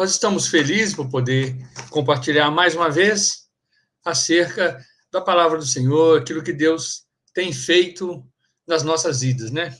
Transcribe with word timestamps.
Nós 0.00 0.12
estamos 0.12 0.46
felizes 0.46 0.94
por 0.94 1.10
poder 1.10 1.54
compartilhar 1.90 2.50
mais 2.50 2.74
uma 2.74 2.88
vez 2.88 3.50
acerca 4.02 4.82
da 5.12 5.20
palavra 5.20 5.58
do 5.58 5.66
Senhor, 5.66 6.18
aquilo 6.18 6.42
que 6.42 6.54
Deus 6.54 7.02
tem 7.34 7.52
feito 7.52 8.26
nas 8.66 8.82
nossas 8.82 9.20
vidas, 9.20 9.50
né? 9.50 9.76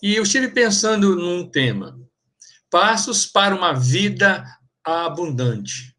E 0.00 0.14
eu 0.14 0.22
estive 0.22 0.50
pensando 0.50 1.16
num 1.16 1.50
tema: 1.50 1.98
passos 2.70 3.26
para 3.26 3.52
uma 3.52 3.72
vida 3.72 4.44
abundante. 4.84 5.96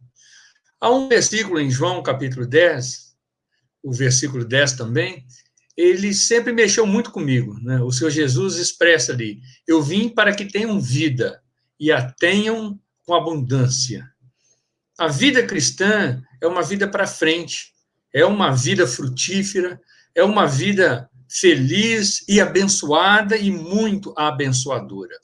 Há 0.80 0.90
um 0.90 1.10
versículo 1.10 1.60
em 1.60 1.70
João, 1.70 2.02
capítulo 2.02 2.48
10, 2.48 3.14
o 3.84 3.92
versículo 3.92 4.46
10 4.46 4.78
também, 4.78 5.26
ele 5.76 6.14
sempre 6.14 6.54
mexeu 6.54 6.88
muito 6.88 7.12
comigo. 7.12 7.60
Né? 7.62 7.82
O 7.82 7.92
Senhor 7.92 8.12
Jesus 8.12 8.56
expressa 8.56 9.12
ali: 9.12 9.42
Eu 9.68 9.84
vim 9.84 10.08
para 10.08 10.34
que 10.34 10.46
tenham 10.46 10.80
vida 10.80 11.44
e 11.78 11.92
a 11.92 12.10
tenham 12.10 12.80
com 13.06 13.14
abundância. 13.14 14.10
A 14.98 15.08
vida 15.08 15.46
cristã 15.46 16.22
é 16.42 16.48
uma 16.48 16.62
vida 16.62 16.88
para 16.88 17.08
frente, 17.08 17.74
é 18.14 18.26
uma 18.26 18.52
vida 18.52 18.86
frutífera, 18.86 19.82
é 20.14 20.24
uma 20.24 20.46
vida 20.46 21.10
feliz 21.28 22.24
e 22.28 22.42
abençoada 22.42 23.38
e 23.38 23.50
muito 23.50 24.14
abençoadora. 24.18 25.18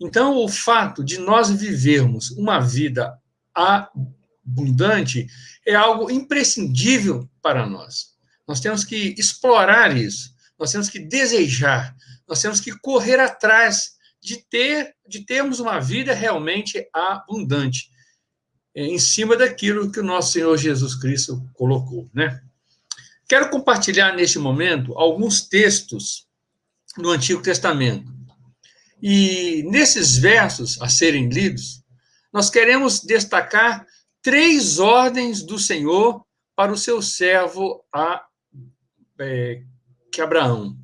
Então, 0.00 0.36
o 0.36 0.48
fato 0.48 1.04
de 1.04 1.18
nós 1.18 1.50
vivermos 1.50 2.30
uma 2.32 2.58
vida 2.58 3.16
abundante 3.54 5.26
é 5.66 5.74
algo 5.74 6.10
imprescindível 6.10 7.28
para 7.40 7.66
nós. 7.66 8.14
Nós 8.48 8.60
temos 8.60 8.84
que 8.84 9.14
explorar 9.18 9.96
isso, 9.96 10.34
nós 10.58 10.72
temos 10.72 10.88
que 10.88 10.98
desejar, 10.98 11.94
nós 12.28 12.40
temos 12.40 12.60
que 12.60 12.72
correr 12.78 13.20
atrás 13.20 13.93
de 14.24 14.38
ter, 14.38 14.96
de 15.06 15.20
termos 15.20 15.60
uma 15.60 15.78
vida 15.78 16.14
realmente 16.14 16.88
abundante, 16.94 17.90
em 18.74 18.98
cima 18.98 19.36
daquilo 19.36 19.92
que 19.92 20.00
o 20.00 20.04
nosso 20.04 20.32
Senhor 20.32 20.56
Jesus 20.56 20.94
Cristo 20.94 21.46
colocou, 21.52 22.08
né? 22.14 22.42
Quero 23.28 23.50
compartilhar 23.50 24.16
neste 24.16 24.38
momento 24.38 24.98
alguns 24.98 25.42
textos 25.42 26.26
do 26.96 27.10
Antigo 27.10 27.42
Testamento. 27.42 28.10
E 29.02 29.62
nesses 29.64 30.16
versos 30.16 30.80
a 30.80 30.88
serem 30.88 31.28
lidos, 31.28 31.82
nós 32.32 32.48
queremos 32.48 33.00
destacar 33.00 33.86
três 34.22 34.78
ordens 34.78 35.42
do 35.42 35.58
Senhor 35.58 36.24
para 36.56 36.72
o 36.72 36.78
seu 36.78 37.02
servo 37.02 37.84
a 37.94 38.24
é, 39.20 39.62
que 40.10 40.22
Abraão, 40.22 40.76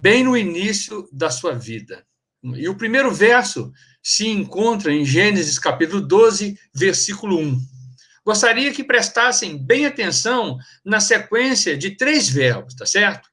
bem 0.00 0.22
no 0.22 0.36
início 0.36 1.08
da 1.12 1.30
sua 1.30 1.54
vida. 1.54 2.06
E 2.42 2.68
o 2.68 2.74
primeiro 2.74 3.12
verso 3.12 3.72
se 4.02 4.26
encontra 4.26 4.92
em 4.92 5.04
Gênesis 5.04 5.58
capítulo 5.58 6.00
12, 6.00 6.58
versículo 6.74 7.38
1. 7.38 7.60
Gostaria 8.24 8.72
que 8.72 8.82
prestassem 8.82 9.56
bem 9.56 9.86
atenção 9.86 10.58
na 10.84 11.00
sequência 11.00 11.76
de 11.76 11.96
três 11.96 12.28
verbos, 12.28 12.74
tá 12.74 12.84
certo? 12.84 13.28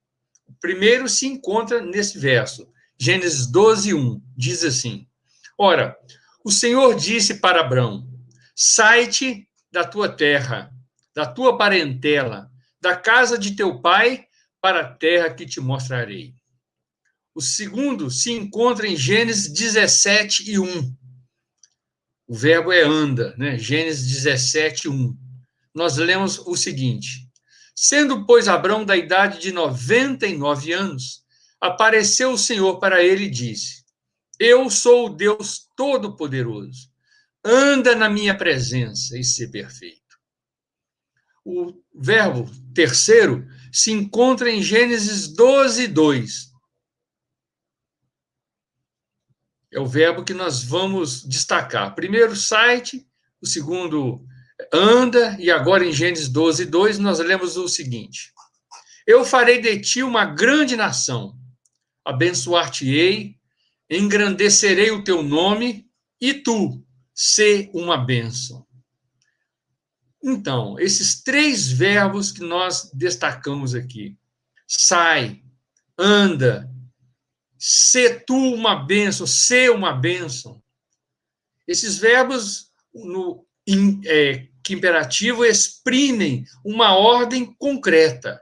O 0.47 0.53
primeiro 0.59 1.09
se 1.09 1.25
encontra 1.25 1.81
nesse 1.81 2.19
verso, 2.19 2.67
Gênesis 2.99 3.47
12, 3.47 3.93
1. 3.93 4.21
Diz 4.35 4.63
assim: 4.63 5.07
Ora, 5.57 5.95
o 6.43 6.51
Senhor 6.51 6.95
disse 6.95 7.35
para 7.35 7.61
Abraão: 7.61 8.07
Sai-te 8.55 9.47
da 9.71 9.83
tua 9.83 10.09
terra, 10.09 10.71
da 11.15 11.25
tua 11.25 11.57
parentela, 11.57 12.49
da 12.81 12.95
casa 12.95 13.37
de 13.37 13.55
teu 13.55 13.79
pai 13.79 14.25
para 14.61 14.81
a 14.81 14.93
terra 14.93 15.29
que 15.33 15.45
te 15.45 15.59
mostrarei. 15.59 16.33
O 17.33 17.41
segundo 17.41 18.09
se 18.09 18.31
encontra 18.31 18.87
em 18.87 18.95
Gênesis 18.95 19.51
17 19.51 20.51
e 20.51 20.59
1. 20.59 20.95
O 22.27 22.35
verbo 22.35 22.71
é 22.71 22.83
anda, 22.83 23.35
né? 23.37 23.57
Gênesis 23.57 24.07
17, 24.07 24.89
1. 24.89 25.17
Nós 25.73 25.97
lemos 25.97 26.39
o 26.39 26.55
seguinte: 26.55 27.27
Sendo, 27.75 28.25
pois, 28.25 28.47
Abrão 28.47 28.83
da 28.83 28.97
idade 28.97 29.39
de 29.39 29.51
99 29.51 30.73
anos, 30.73 31.23
apareceu 31.61 32.31
o 32.31 32.37
Senhor 32.37 32.79
para 32.79 33.03
ele 33.03 33.25
e 33.25 33.29
disse: 33.29 33.83
Eu 34.39 34.69
sou 34.69 35.07
o 35.07 35.09
Deus 35.09 35.67
Todo-Poderoso. 35.75 36.89
Anda 37.43 37.95
na 37.95 38.09
minha 38.09 38.37
presença 38.37 39.17
e 39.17 39.23
ser 39.23 39.47
perfeito. 39.49 40.19
O 41.45 41.73
verbo 41.95 42.51
terceiro 42.73 43.47
se 43.71 43.91
encontra 43.91 44.51
em 44.51 44.61
Gênesis 44.61 45.27
12, 45.29 45.87
2. 45.87 46.48
É 49.71 49.79
o 49.79 49.85
verbo 49.85 50.23
que 50.23 50.33
nós 50.33 50.63
vamos 50.63 51.23
destacar. 51.23 51.93
Primeiro, 51.93 52.35
site, 52.35 53.05
o 53.41 53.47
segundo, 53.47 54.25
anda, 54.73 55.37
e 55.39 55.51
agora 55.51 55.85
em 55.85 55.91
Gênesis 55.91 56.27
12, 56.27 56.65
2, 56.65 56.99
nós 56.99 57.19
lemos 57.19 57.55
o 57.55 57.67
seguinte: 57.67 58.33
Eu 59.05 59.23
farei 59.23 59.61
de 59.61 59.79
ti 59.79 60.03
uma 60.03 60.25
grande 60.25 60.75
nação, 60.75 61.37
abençoar-te-ei, 62.03 63.35
engrandecerei 63.89 64.91
o 64.91 65.03
teu 65.03 65.21
nome, 65.21 65.87
e 66.19 66.33
tu, 66.33 66.83
ser 67.13 67.69
uma 67.73 67.97
bênção. 67.97 68.65
Então, 70.21 70.77
esses 70.79 71.21
três 71.21 71.71
verbos 71.71 72.31
que 72.31 72.41
nós 72.41 72.89
destacamos 72.93 73.73
aqui: 73.75 74.17
sai, 74.67 75.41
anda, 75.97 76.69
ser 77.59 78.23
tu 78.25 78.53
uma 78.53 78.73
bênção, 78.73 79.27
ser 79.27 79.69
uma 79.69 79.91
bênção. 79.91 80.63
Esses 81.67 81.97
verbos 81.97 82.71
no 82.93 83.45
é, 84.05 84.47
que 84.63 84.73
imperativo 84.73 85.45
exprimem 85.45 86.45
uma 86.63 86.95
ordem 86.95 87.53
concreta. 87.57 88.41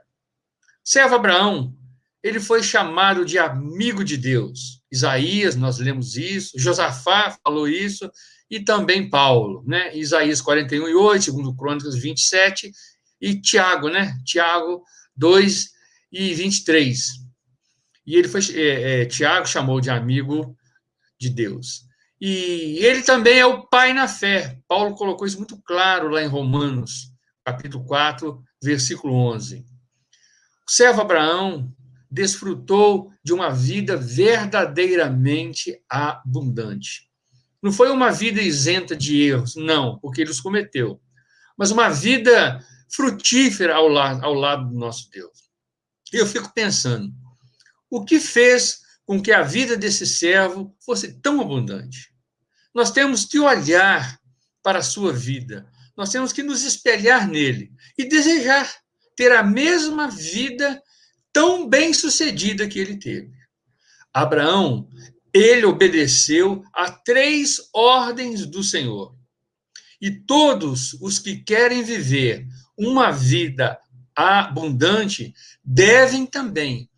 Servo 0.84 1.16
Abraão, 1.16 1.76
ele 2.22 2.40
foi 2.40 2.62
chamado 2.62 3.24
de 3.24 3.38
amigo 3.38 4.04
de 4.04 4.16
Deus. 4.16 4.80
Isaías, 4.90 5.56
nós 5.56 5.78
lemos 5.78 6.16
isso, 6.16 6.58
Josafá 6.58 7.36
falou 7.44 7.68
isso, 7.68 8.10
e 8.50 8.60
também 8.60 9.10
Paulo, 9.10 9.62
né? 9.66 9.94
Isaías 9.94 10.40
41 10.40 10.88
e 10.88 10.94
8, 10.94 11.24
segundo 11.24 11.54
Crônicas 11.54 11.94
27, 11.96 12.72
e 13.20 13.38
Tiago, 13.38 13.90
né? 13.90 14.18
Tiago 14.24 14.82
2 15.14 15.70
e 16.10 16.32
23. 16.32 17.27
E 18.08 18.16
ele 18.16 18.26
foi, 18.26 18.40
é, 18.54 19.02
é, 19.02 19.04
Tiago 19.04 19.46
chamou 19.46 19.82
de 19.82 19.90
amigo 19.90 20.56
de 21.20 21.28
Deus. 21.28 21.82
E 22.18 22.78
ele 22.80 23.02
também 23.02 23.38
é 23.38 23.44
o 23.44 23.66
pai 23.66 23.92
na 23.92 24.08
fé. 24.08 24.58
Paulo 24.66 24.94
colocou 24.94 25.26
isso 25.26 25.36
muito 25.36 25.60
claro 25.60 26.08
lá 26.08 26.22
em 26.22 26.26
Romanos, 26.26 27.12
capítulo 27.44 27.84
4, 27.84 28.42
versículo 28.62 29.12
11. 29.12 29.58
O 30.66 30.70
servo 30.70 31.02
Abraão 31.02 31.70
desfrutou 32.10 33.12
de 33.22 33.34
uma 33.34 33.50
vida 33.50 33.94
verdadeiramente 33.94 35.78
abundante. 35.86 37.10
Não 37.62 37.70
foi 37.70 37.90
uma 37.90 38.10
vida 38.10 38.40
isenta 38.40 38.96
de 38.96 39.20
erros, 39.20 39.54
não, 39.54 39.98
porque 39.98 40.22
ele 40.22 40.30
os 40.30 40.40
cometeu. 40.40 40.98
Mas 41.58 41.70
uma 41.70 41.90
vida 41.90 42.64
frutífera 42.90 43.74
ao 43.74 43.86
lado, 43.86 44.24
ao 44.24 44.32
lado 44.32 44.66
do 44.66 44.78
nosso 44.78 45.10
Deus. 45.10 45.50
Eu 46.10 46.26
fico 46.26 46.50
pensando, 46.54 47.12
o 47.90 48.04
que 48.04 48.20
fez 48.20 48.80
com 49.06 49.22
que 49.22 49.32
a 49.32 49.42
vida 49.42 49.76
desse 49.76 50.06
servo 50.06 50.74
fosse 50.84 51.20
tão 51.20 51.40
abundante? 51.40 52.12
Nós 52.74 52.90
temos 52.90 53.24
que 53.24 53.38
olhar 53.38 54.18
para 54.62 54.80
a 54.80 54.82
sua 54.82 55.12
vida, 55.12 55.66
nós 55.96 56.10
temos 56.10 56.32
que 56.32 56.42
nos 56.42 56.62
espelhar 56.62 57.26
nele 57.26 57.72
e 57.96 58.04
desejar 58.08 58.72
ter 59.16 59.32
a 59.32 59.42
mesma 59.42 60.08
vida 60.08 60.80
tão 61.32 61.68
bem 61.68 61.92
sucedida 61.92 62.68
que 62.68 62.78
ele 62.78 62.98
teve. 62.98 63.32
Abraão 64.12 64.88
ele 65.32 65.66
obedeceu 65.66 66.64
a 66.72 66.90
três 66.90 67.68
ordens 67.72 68.46
do 68.46 68.62
Senhor. 68.62 69.14
E 70.00 70.10
todos 70.10 70.94
os 70.94 71.18
que 71.18 71.36
querem 71.36 71.82
viver 71.82 72.46
uma 72.76 73.10
vida 73.10 73.78
abundante 74.14 75.34
devem 75.62 76.24
também 76.26 76.88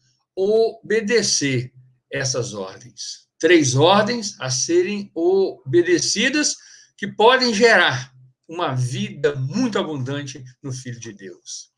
obedecer 0.41 1.71
essas 2.11 2.55
ordens. 2.55 3.29
Três 3.39 3.75
ordens 3.75 4.37
a 4.41 4.51
serem 4.51 5.11
obedecidas 5.15 6.57
que 6.97 7.07
podem 7.07 7.53
gerar 7.53 8.13
uma 8.49 8.75
vida 8.75 9.35
muito 9.37 9.79
abundante 9.79 10.43
no 10.63 10.73
Filho 10.73 10.99
de 10.99 11.13
Deus. 11.13 11.71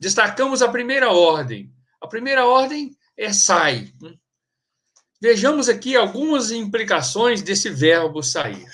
Destacamos 0.00 0.62
a 0.62 0.68
primeira 0.68 1.10
ordem. 1.12 1.72
A 2.00 2.08
primeira 2.08 2.44
ordem 2.44 2.96
é 3.16 3.32
sai. 3.32 3.92
Vejamos 5.20 5.68
aqui 5.68 5.94
algumas 5.94 6.50
implicações 6.50 7.40
desse 7.40 7.70
verbo 7.70 8.22
sair. 8.22 8.66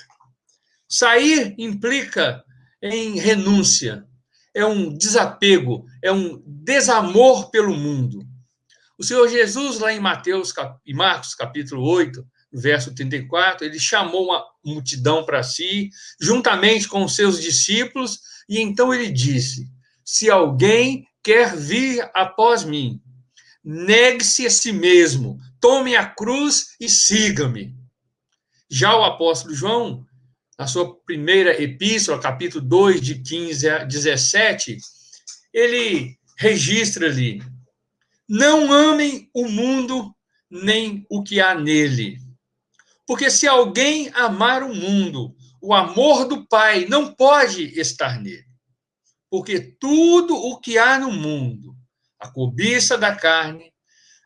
Sair 0.87 1.53
implica 1.59 2.43
em 2.81 3.19
renúncia, 3.19 4.07
é 4.55 4.65
um 4.65 4.91
desapego, 4.97 5.85
é 6.03 6.11
um 6.11 6.41
desamor 6.45 7.51
pelo 7.51 7.75
mundo. 7.75 8.27
O 8.99 9.03
Senhor 9.03 9.29
Jesus, 9.29 9.79
lá 9.79 9.93
em 9.93 9.99
Mateus 10.01 10.53
e 10.85 10.93
Marcos, 10.93 11.33
capítulo 11.33 11.89
8, 11.89 12.21
verso 12.51 12.93
34, 12.93 13.65
ele 13.65 13.79
chamou 13.79 14.25
uma 14.25 14.43
multidão 14.61 15.23
para 15.23 15.41
si, 15.41 15.89
juntamente 16.19 16.85
com 16.85 17.05
os 17.05 17.15
seus 17.15 17.41
discípulos, 17.41 18.19
e 18.49 18.59
então 18.59 18.93
ele 18.93 19.09
disse: 19.09 19.69
Se 20.03 20.29
alguém 20.29 21.07
quer 21.23 21.55
vir 21.55 22.11
após 22.13 22.65
mim, 22.65 23.01
negue-se 23.63 24.45
a 24.45 24.49
si 24.49 24.73
mesmo, 24.73 25.39
tome 25.61 25.95
a 25.95 26.05
cruz 26.05 26.75
e 26.77 26.89
siga-me. 26.89 27.73
Já 28.69 28.97
o 28.97 29.05
apóstolo 29.05 29.55
João, 29.55 30.05
na 30.57 30.67
sua 30.67 30.93
primeira 31.05 31.63
epístola, 31.63 32.19
capítulo 32.19 32.65
2, 32.65 32.99
de 32.99 33.19
15 33.19 33.69
a 33.69 33.83
17, 33.85 34.77
ele 35.53 36.17
registra 36.37 37.07
ali: 37.07 37.41
Não 38.29 38.71
amem 38.71 39.27
o 39.33 39.49
mundo 39.49 40.15
nem 40.51 41.03
o 41.09 41.23
que 41.23 41.41
há 41.41 41.55
nele. 41.55 42.19
Porque 43.07 43.31
se 43.31 43.47
alguém 43.47 44.09
amar 44.13 44.61
o 44.61 44.73
mundo, 44.73 45.35
o 45.59 45.73
amor 45.73 46.25
do 46.25 46.45
Pai 46.45 46.85
não 46.85 47.11
pode 47.11 47.63
estar 47.79 48.21
nele. 48.21 48.45
Porque 49.31 49.59
tudo 49.79 50.35
o 50.35 50.59
que 50.59 50.77
há 50.77 50.99
no 50.99 51.11
mundo, 51.11 51.75
a 52.19 52.29
cobiça 52.29 52.99
da 52.99 53.15
carne, 53.15 53.73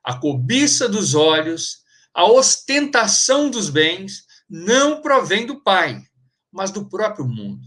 a 0.04 0.18
cobiça 0.18 0.90
dos 0.90 1.16
olhos, 1.16 1.78
a 2.14 2.26
ostentação 2.26 3.50
dos 3.50 3.70
bens, 3.70 4.26
não 4.50 5.02
provém 5.02 5.46
do 5.46 5.64
Pai, 5.64 6.04
mas 6.52 6.72
do 6.72 6.90
próprio 6.90 7.26
mundo. 7.26 7.66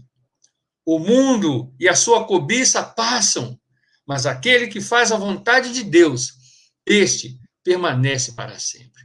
O 0.85 0.99
mundo 0.99 1.73
e 1.79 1.89
a 1.89 1.95
sua 1.95 2.25
cobiça 2.25 2.83
passam, 2.83 3.59
mas 4.07 4.25
aquele 4.25 4.67
que 4.67 4.79
faz 4.79 5.11
a 5.11 5.17
vontade 5.17 5.73
de 5.73 5.83
Deus, 5.83 6.33
este 6.85 7.37
permanece 7.63 8.31
para 8.31 8.57
sempre. 8.57 9.03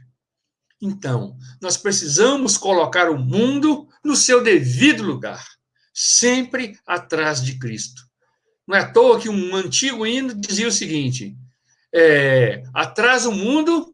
Então, 0.81 1.37
nós 1.61 1.77
precisamos 1.77 2.57
colocar 2.57 3.09
o 3.09 3.19
mundo 3.19 3.87
no 4.03 4.15
seu 4.15 4.43
devido 4.43 5.03
lugar, 5.03 5.45
sempre 5.93 6.77
atrás 6.85 7.43
de 7.43 7.59
Cristo. 7.59 8.01
Não 8.67 8.77
é 8.77 8.79
à 8.79 8.91
toa 8.91 9.19
que 9.19 9.29
um 9.29 9.55
antigo 9.55 10.05
hino 10.05 10.33
dizia 10.33 10.67
o 10.67 10.71
seguinte: 10.71 11.37
é, 11.93 12.63
atrás 12.73 13.25
o 13.25 13.31
mundo, 13.31 13.93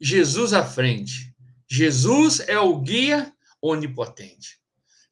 Jesus 0.00 0.52
à 0.52 0.64
frente. 0.64 1.32
Jesus 1.68 2.40
é 2.40 2.58
o 2.58 2.80
guia 2.80 3.32
onipotente. 3.62 4.59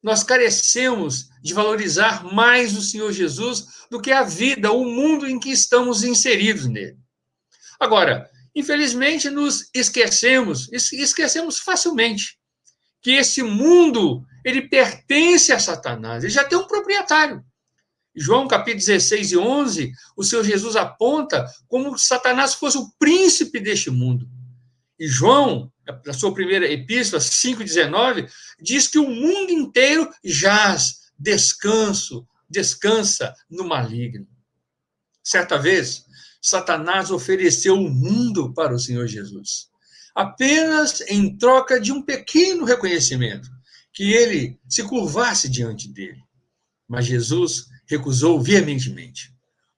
Nós 0.01 0.23
carecemos 0.23 1.29
de 1.41 1.53
valorizar 1.53 2.23
mais 2.23 2.77
o 2.77 2.81
Senhor 2.81 3.11
Jesus 3.11 3.65
do 3.89 4.01
que 4.01 4.11
a 4.11 4.23
vida, 4.23 4.71
o 4.71 4.85
mundo 4.85 5.27
em 5.27 5.39
que 5.39 5.49
estamos 5.49 6.03
inseridos 6.03 6.67
nele. 6.67 6.97
Agora, 7.79 8.29
infelizmente, 8.55 9.29
nos 9.29 9.69
esquecemos, 9.73 10.69
esquecemos 10.71 11.59
facilmente, 11.59 12.37
que 13.01 13.11
esse 13.11 13.41
mundo, 13.41 14.25
ele 14.43 14.67
pertence 14.67 15.51
a 15.51 15.59
Satanás, 15.59 16.23
ele 16.23 16.33
já 16.33 16.43
tem 16.43 16.57
um 16.57 16.67
proprietário. 16.67 17.43
João 18.15 18.47
capítulo 18.47 18.79
16 18.79 19.31
e 19.31 19.37
11, 19.37 19.91
o 20.17 20.23
Senhor 20.23 20.43
Jesus 20.43 20.75
aponta 20.75 21.45
como 21.67 21.97
se 21.97 22.07
Satanás 22.07 22.53
fosse 22.53 22.77
o 22.77 22.89
príncipe 22.99 23.59
deste 23.59 23.89
mundo. 23.89 24.27
E 24.99 25.07
João, 25.07 25.71
na 26.05 26.13
sua 26.13 26.33
primeira 26.33 26.71
epístola, 26.71 27.21
5,19, 27.21 28.29
diz 28.61 28.87
que 28.87 28.99
o 28.99 29.09
mundo 29.09 29.51
inteiro 29.51 30.09
jaz, 30.23 31.11
descanso, 31.17 32.27
descansa 32.49 33.33
no 33.49 33.67
maligno. 33.67 34.27
Certa 35.23 35.57
vez, 35.57 36.05
Satanás 36.41 37.11
ofereceu 37.11 37.75
o 37.75 37.89
mundo 37.89 38.53
para 38.53 38.73
o 38.73 38.79
Senhor 38.79 39.07
Jesus, 39.07 39.67
apenas 40.15 41.01
em 41.01 41.37
troca 41.37 41.79
de 41.79 41.91
um 41.91 42.01
pequeno 42.01 42.65
reconhecimento, 42.65 43.49
que 43.93 44.13
ele 44.13 44.59
se 44.67 44.83
curvasse 44.83 45.49
diante 45.49 45.89
dele. 45.89 46.21
Mas 46.87 47.05
Jesus 47.05 47.67
recusou 47.85 48.41
veementemente, 48.41 49.33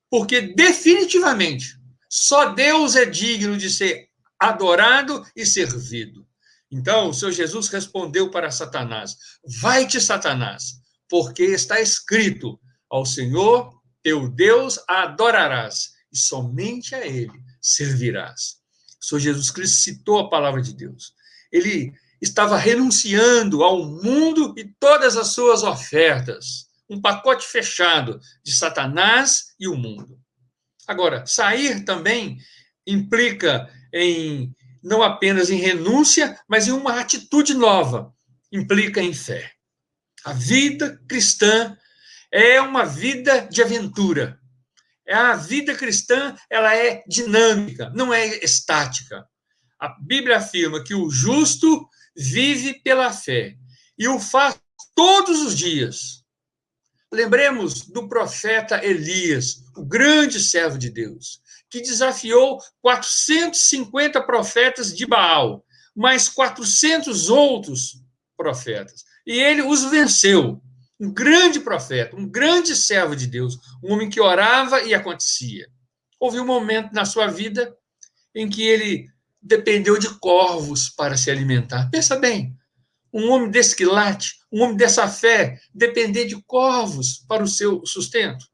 porque 0.09 0.41
definitivamente 0.41 1.79
só 2.09 2.53
Deus 2.53 2.95
é 2.95 3.05
digno 3.05 3.57
de 3.57 3.69
ser 3.69 4.10
adorado 4.41 5.23
e 5.35 5.45
servido. 5.45 6.27
Então, 6.71 7.09
o 7.09 7.13
Senhor 7.13 7.31
Jesus 7.31 7.67
respondeu 7.67 8.31
para 8.31 8.49
Satanás: 8.49 9.15
Vai-te, 9.61 10.01
Satanás, 10.01 10.81
porque 11.07 11.43
está 11.43 11.79
escrito: 11.79 12.59
Ao 12.89 13.05
Senhor 13.05 13.79
teu 14.01 14.27
Deus 14.27 14.79
adorarás 14.87 15.91
e 16.11 16.17
somente 16.17 16.95
a 16.95 17.05
ele 17.05 17.39
servirás. 17.61 18.57
O 18.99 19.05
Senhor 19.05 19.19
Jesus 19.19 19.51
Cristo 19.51 19.77
citou 19.77 20.19
a 20.19 20.29
palavra 20.29 20.61
de 20.61 20.73
Deus. 20.73 21.13
Ele 21.51 21.93
estava 22.19 22.57
renunciando 22.57 23.63
ao 23.63 23.85
mundo 23.85 24.53
e 24.57 24.65
todas 24.79 25.17
as 25.17 25.27
suas 25.27 25.61
ofertas. 25.61 26.69
Um 26.89 26.99
pacote 26.99 27.45
fechado 27.45 28.19
de 28.43 28.53
Satanás 28.53 29.53
e 29.59 29.67
o 29.67 29.77
mundo. 29.77 30.19
Agora, 30.87 31.25
sair 31.25 31.85
também 31.85 32.37
implica 32.85 33.69
em 33.93 34.53
não 34.83 35.03
apenas 35.03 35.49
em 35.49 35.57
renúncia, 35.57 36.39
mas 36.47 36.67
em 36.67 36.71
uma 36.71 36.99
atitude 36.99 37.53
nova. 37.53 38.13
Implica 38.51 39.01
em 39.01 39.13
fé. 39.13 39.51
A 40.25 40.33
vida 40.33 40.99
cristã 41.07 41.77
é 42.31 42.59
uma 42.61 42.85
vida 42.85 43.47
de 43.49 43.61
aventura. 43.61 44.39
A 45.07 45.35
vida 45.35 45.75
cristã, 45.75 46.35
ela 46.49 46.75
é 46.75 47.03
dinâmica, 47.07 47.91
não 47.93 48.13
é 48.13 48.43
estática. 48.43 49.25
A 49.79 49.89
Bíblia 49.89 50.37
afirma 50.37 50.83
que 50.83 50.95
o 50.95 51.09
justo 51.09 51.87
vive 52.15 52.81
pela 52.81 53.11
fé 53.11 53.55
e 53.97 54.07
o 54.07 54.19
faz 54.19 54.57
todos 54.95 55.41
os 55.41 55.57
dias. 55.57 56.23
Lembremos 57.11 57.87
do 57.87 58.07
profeta 58.07 58.83
Elias, 58.85 59.63
o 59.75 59.85
grande 59.85 60.39
servo 60.39 60.77
de 60.77 60.89
Deus, 60.89 61.41
que 61.71 61.81
desafiou 61.81 62.59
450 62.81 64.21
profetas 64.21 64.95
de 64.95 65.05
Baal, 65.05 65.65
mais 65.95 66.27
400 66.27 67.29
outros 67.29 68.03
profetas, 68.35 69.05
e 69.25 69.39
ele 69.39 69.61
os 69.61 69.85
venceu 69.85 70.61
um 70.99 71.11
grande 71.11 71.59
profeta, 71.59 72.15
um 72.15 72.27
grande 72.27 72.75
servo 72.75 73.15
de 73.15 73.25
Deus, 73.25 73.57
um 73.83 73.93
homem 73.93 74.09
que 74.09 74.19
orava 74.21 74.83
e 74.83 74.93
acontecia. 74.93 75.67
Houve 76.19 76.39
um 76.39 76.45
momento 76.45 76.91
na 76.93 77.05
sua 77.05 77.27
vida 77.27 77.75
em 78.35 78.47
que 78.47 78.61
ele 78.61 79.07
dependeu 79.41 79.97
de 79.97 80.09
corvos 80.19 80.89
para 80.89 81.17
se 81.17 81.31
alimentar. 81.31 81.89
Pensa 81.89 82.17
bem, 82.17 82.55
um 83.11 83.31
homem 83.31 83.49
desse 83.49 83.75
quilate, 83.75 84.35
um 84.51 84.61
homem 84.61 84.77
dessa 84.77 85.07
fé, 85.07 85.59
depender 85.73 86.25
de 86.25 86.39
corvos 86.43 87.25
para 87.27 87.43
o 87.43 87.47
seu 87.47 87.83
sustento. 87.85 88.45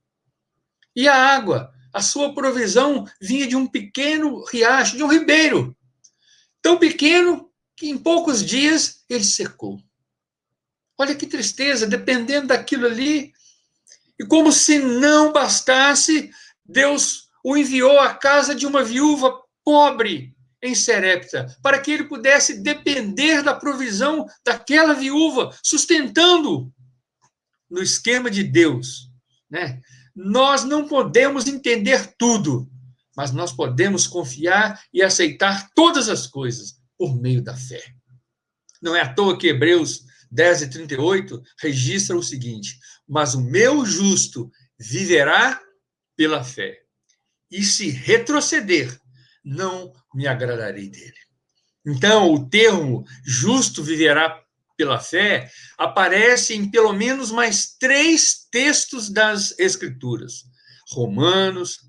E 0.95 1.07
a 1.07 1.15
água, 1.15 1.71
a 1.98 2.01
sua 2.01 2.32
provisão 2.32 3.08
vinha 3.20 3.48
de 3.48 3.56
um 3.56 3.66
pequeno 3.66 4.44
riacho, 4.46 4.96
de 4.96 5.04
um 5.04 5.08
ribeiro, 5.08 5.75
tão 6.62 6.77
pequeno 6.77 7.50
que 7.75 7.89
em 7.89 7.98
poucos 7.98 8.46
dias 8.46 9.04
ele 9.10 9.24
secou. 9.24 9.82
Olha 10.96 11.16
que 11.16 11.25
tristeza, 11.25 11.88
dependendo 11.88 12.48
daquilo 12.48 12.86
ali. 12.86 13.34
E 14.20 14.25
como 14.27 14.51
se 14.51 14.77
não 14.77 15.32
bastasse, 15.32 16.30
Deus 16.63 17.30
o 17.44 17.58
enviou 17.58 18.00
à 18.00 18.13
casa 18.13 18.54
de 18.54 18.68
uma 18.68 18.84
viúva 18.84 19.42
pobre 19.66 20.36
em 20.62 20.75
Serepta, 20.75 21.48
para 21.63 21.80
que 21.80 21.89
ele 21.89 22.04
pudesse 22.04 22.62
depender 22.62 23.42
da 23.42 23.56
provisão 23.56 24.27
daquela 24.46 24.94
viúva, 24.94 25.56
sustentando 25.63 26.72
no 27.68 27.82
esquema 27.82 28.30
de 28.30 28.44
Deus, 28.44 29.10
né? 29.50 29.82
Nós 30.19 30.63
não 30.63 30.88
podemos 30.88 31.45
entender 31.45 32.15
tudo, 32.17 32.67
mas 33.15 33.31
nós 33.31 33.51
podemos 33.51 34.07
confiar 34.07 34.83
e 34.91 35.03
aceitar 35.03 35.69
todas 35.75 36.09
as 36.09 36.25
coisas 36.25 36.81
por 36.97 37.15
meio 37.15 37.39
da 37.39 37.55
fé. 37.55 37.83
Não 38.81 38.95
é 38.95 39.01
à 39.01 39.13
toa 39.13 39.38
que 39.38 39.50
Hebreus 39.50 40.05
10 40.31 40.63
e 40.63 40.69
38 40.71 41.39
registra 41.59 42.17
o 42.17 42.24
seguinte: 42.24 42.79
Mas 43.07 43.36
o 43.36 43.41
meu 43.41 43.86
justo 43.86 44.51
viverá 44.79 45.62
pela 46.15 46.43
fé, 46.43 46.79
e 47.51 47.62
se 47.63 47.91
retroceder, 47.91 49.00
não 49.45 49.93
me 50.15 50.25
agradarei 50.25 50.89
dele. 50.89 51.13
Então, 51.86 52.33
o 52.33 52.50
termo 52.50 53.05
justo 53.24 53.83
viverá 53.83 54.43
pela 54.77 55.00
fé 55.00 55.50
aparece 55.77 56.53
em 56.53 56.69
pelo 56.69 56.93
menos 56.93 57.31
mais 57.31 57.75
três 57.77 58.48
textos 58.50 59.10
das 59.10 59.57
Escrituras: 59.60 60.43
Romanos, 60.91 61.79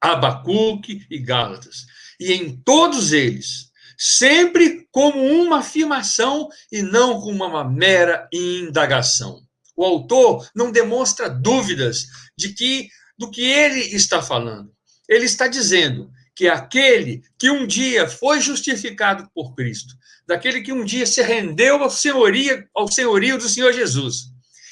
Abacuque 0.00 1.06
e 1.10 1.18
Gálatas. 1.18 1.86
E 2.20 2.32
em 2.32 2.56
todos 2.62 3.12
eles, 3.12 3.70
sempre 3.98 4.86
como 4.92 5.24
uma 5.24 5.58
afirmação 5.58 6.48
e 6.70 6.82
não 6.82 7.20
como 7.20 7.44
uma 7.44 7.64
mera 7.64 8.28
indagação. 8.32 9.42
O 9.74 9.84
autor 9.84 10.48
não 10.54 10.70
demonstra 10.70 11.28
dúvidas 11.28 12.06
de 12.36 12.50
que 12.50 12.88
do 13.18 13.30
que 13.30 13.42
ele 13.42 13.80
está 13.80 14.22
falando. 14.22 14.70
Ele 15.08 15.24
está 15.24 15.46
dizendo 15.46 16.10
que 16.36 16.46
é 16.46 16.50
aquele 16.50 17.22
que 17.38 17.50
um 17.50 17.66
dia 17.66 18.06
foi 18.06 18.42
justificado 18.42 19.28
por 19.34 19.54
Cristo, 19.54 19.96
daquele 20.26 20.60
que 20.60 20.70
um 20.70 20.84
dia 20.84 21.06
se 21.06 21.22
rendeu 21.22 21.82
ao 21.82 21.88
senhorio, 21.88 22.68
ao 22.74 22.92
senhorio 22.92 23.38
do 23.38 23.48
Senhor 23.48 23.72
Jesus. 23.72 24.26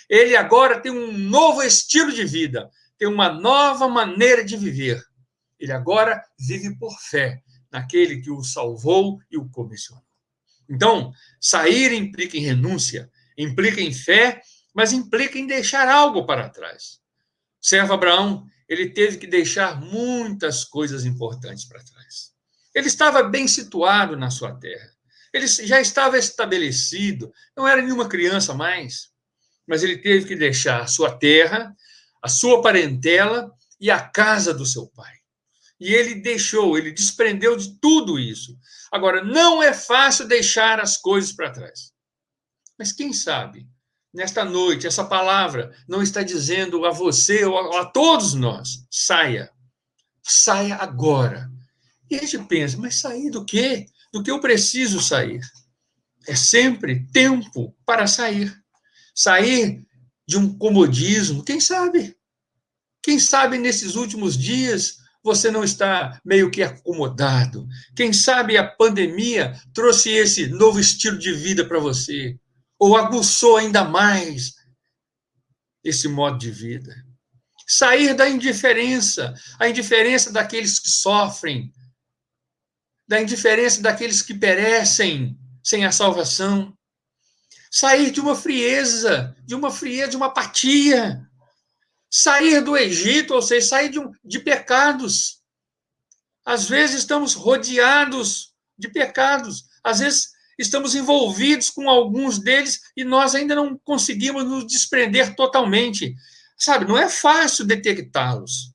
Ele 0.08 0.36
agora 0.36 0.78
tem 0.78 0.92
um 0.92 1.10
novo 1.16 1.62
estilo 1.62 2.12
de 2.12 2.26
vida, 2.26 2.70
tem 2.98 3.08
uma 3.08 3.30
nova 3.32 3.88
maneira 3.88 4.44
de 4.44 4.58
viver. 4.58 5.02
Ele 5.58 5.72
agora 5.72 6.22
vive 6.38 6.76
por 6.78 6.94
fé 7.00 7.42
naquele 7.72 8.20
que 8.20 8.30
o 8.30 8.44
salvou 8.44 9.18
e 9.30 9.38
o 9.38 9.48
comissionou. 9.48 10.04
Então, 10.68 11.12
sair 11.40 11.92
implica 11.92 12.36
em 12.36 12.42
renúncia, 12.42 13.10
implica 13.38 13.80
em 13.80 13.92
fé, 13.92 14.42
mas 14.74 14.92
implica 14.92 15.38
em 15.38 15.46
deixar 15.46 15.88
algo 15.88 16.26
para 16.26 16.50
trás. 16.50 17.00
Servo 17.58 17.94
Abraão, 17.94 18.46
ele 18.68 18.90
teve 18.90 19.18
que 19.18 19.26
deixar 19.26 19.80
muitas 19.80 20.64
coisas 20.64 21.04
importantes 21.04 21.64
para 21.64 21.82
trás. 21.82 22.32
Ele 22.74 22.86
estava 22.86 23.22
bem 23.22 23.46
situado 23.46 24.16
na 24.16 24.30
sua 24.30 24.54
terra. 24.58 24.90
Ele 25.32 25.46
já 25.46 25.80
estava 25.80 26.18
estabelecido, 26.18 27.32
não 27.56 27.66
era 27.66 27.82
nenhuma 27.82 28.08
criança 28.08 28.54
mais, 28.54 29.10
mas 29.66 29.82
ele 29.82 29.98
teve 29.98 30.26
que 30.26 30.36
deixar 30.36 30.82
a 30.82 30.86
sua 30.86 31.16
terra, 31.16 31.74
a 32.22 32.28
sua 32.28 32.62
parentela 32.62 33.50
e 33.80 33.90
a 33.90 34.00
casa 34.00 34.54
do 34.54 34.64
seu 34.64 34.86
pai. 34.88 35.12
E 35.78 35.92
ele 35.92 36.14
deixou, 36.14 36.78
ele 36.78 36.92
desprendeu 36.92 37.56
de 37.56 37.78
tudo 37.80 38.18
isso. 38.18 38.56
Agora, 38.92 39.24
não 39.24 39.62
é 39.62 39.72
fácil 39.72 40.26
deixar 40.26 40.80
as 40.80 40.96
coisas 40.96 41.32
para 41.32 41.50
trás. 41.50 41.92
Mas 42.78 42.92
quem 42.92 43.12
sabe, 43.12 43.66
nesta 44.14 44.44
noite, 44.44 44.86
essa 44.86 45.04
palavra 45.04 45.74
não 45.88 46.00
está 46.00 46.22
dizendo 46.22 46.86
a 46.86 46.90
você 46.90 47.44
ou 47.44 47.58
a, 47.58 47.80
a 47.82 47.84
todos 47.84 48.34
nós: 48.34 48.86
saia. 48.88 49.50
Saia 50.22 50.76
agora. 50.76 51.50
E 52.08 52.14
a 52.14 52.20
gente 52.20 52.38
pensa, 52.46 52.78
mas 52.78 53.00
sair 53.00 53.30
do 53.30 53.44
quê? 53.44 53.86
Do 54.12 54.22
que 54.22 54.30
eu 54.30 54.40
preciso 54.40 55.02
sair? 55.02 55.40
É 56.26 56.34
sempre 56.34 57.06
tempo 57.12 57.76
para 57.84 58.06
sair. 58.06 58.54
Sair 59.14 59.84
de 60.26 60.38
um 60.38 60.56
comodismo, 60.56 61.44
quem 61.44 61.60
sabe? 61.60 62.16
Quem 63.02 63.18
sabe 63.18 63.58
nesses 63.58 63.96
últimos 63.96 64.38
dias 64.38 64.96
você 65.22 65.50
não 65.50 65.64
está 65.64 66.20
meio 66.24 66.50
que 66.50 66.62
acomodado. 66.62 67.66
Quem 67.96 68.12
sabe 68.12 68.58
a 68.58 68.66
pandemia 68.66 69.58
trouxe 69.72 70.10
esse 70.10 70.48
novo 70.48 70.78
estilo 70.78 71.18
de 71.18 71.32
vida 71.32 71.64
para 71.66 71.78
você, 71.78 72.38
ou 72.78 72.96
aguçou 72.96 73.56
ainda 73.56 73.84
mais 73.84 74.54
esse 75.82 76.08
modo 76.08 76.38
de 76.38 76.50
vida. 76.50 76.94
Sair 77.66 78.14
da 78.14 78.28
indiferença, 78.28 79.34
a 79.58 79.68
indiferença 79.68 80.32
daqueles 80.32 80.78
que 80.78 80.90
sofrem, 80.90 81.72
da 83.06 83.20
indiferença 83.20 83.82
daqueles 83.82 84.22
que 84.22 84.34
perecem 84.34 85.38
sem 85.62 85.84
a 85.84 85.92
salvação. 85.92 86.76
Sair 87.70 88.10
de 88.10 88.20
uma 88.20 88.36
frieza, 88.36 89.34
de 89.44 89.54
uma 89.54 89.70
frieza, 89.70 90.10
de 90.10 90.16
uma 90.16 90.26
apatia, 90.26 91.26
sair 92.10 92.60
do 92.60 92.76
Egito, 92.76 93.34
ou 93.34 93.42
seja, 93.42 93.66
sair 93.66 93.88
de, 93.88 93.98
de 94.24 94.38
pecados. 94.38 95.42
Às 96.44 96.68
vezes 96.68 96.98
estamos 96.98 97.34
rodeados 97.34 98.54
de 98.78 98.88
pecados, 98.88 99.64
às 99.82 99.98
vezes 100.00 100.33
estamos 100.58 100.94
envolvidos 100.94 101.70
com 101.70 101.88
alguns 101.88 102.38
deles 102.38 102.80
e 102.96 103.04
nós 103.04 103.34
ainda 103.34 103.54
não 103.54 103.78
conseguimos 103.84 104.44
nos 104.44 104.66
desprender 104.66 105.34
totalmente. 105.34 106.14
Sabe, 106.56 106.86
não 106.86 106.96
é 106.96 107.08
fácil 107.08 107.64
detectá-los. 107.64 108.72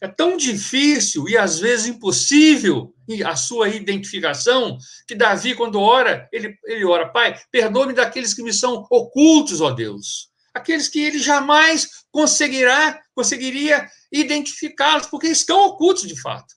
É 0.00 0.08
tão 0.08 0.36
difícil 0.36 1.28
e 1.28 1.36
às 1.36 1.58
vezes 1.58 1.86
impossível 1.86 2.94
a 3.24 3.36
sua 3.36 3.68
identificação 3.68 4.76
que 5.06 5.14
Davi, 5.14 5.54
quando 5.54 5.80
ora, 5.80 6.28
ele, 6.32 6.56
ele 6.64 6.84
ora, 6.84 7.08
Pai, 7.08 7.38
perdoe-me 7.50 7.92
daqueles 7.92 8.34
que 8.34 8.42
me 8.42 8.52
são 8.52 8.86
ocultos, 8.90 9.60
ó 9.60 9.70
Deus 9.70 10.34
aqueles 10.54 10.88
que 10.88 11.00
ele 11.00 11.18
jamais 11.18 11.88
conseguirá, 12.12 13.02
conseguiria 13.12 13.90
identificá-los, 14.12 15.08
porque 15.08 15.26
estão 15.26 15.66
ocultos 15.66 16.06
de 16.06 16.18
fato. 16.20 16.54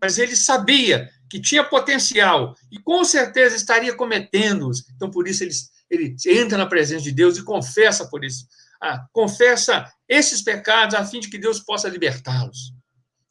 Mas 0.00 0.18
ele 0.18 0.34
sabia 0.34 1.08
que 1.28 1.40
tinha 1.40 1.64
potencial 1.64 2.54
e 2.70 2.78
com 2.78 3.04
certeza 3.04 3.56
estaria 3.56 3.94
cometendo-os. 3.94 4.84
Então, 4.94 5.10
por 5.10 5.26
isso, 5.26 5.42
ele, 5.42 5.52
ele 5.90 6.16
entra 6.26 6.58
na 6.58 6.66
presença 6.66 7.02
de 7.02 7.12
Deus 7.12 7.36
e 7.36 7.44
confessa 7.44 8.08
por 8.08 8.24
isso. 8.24 8.46
Ah, 8.80 9.06
confessa 9.12 9.90
esses 10.08 10.42
pecados 10.42 10.94
a 10.94 11.04
fim 11.04 11.20
de 11.20 11.28
que 11.28 11.38
Deus 11.38 11.60
possa 11.60 11.88
libertá-los. 11.88 12.72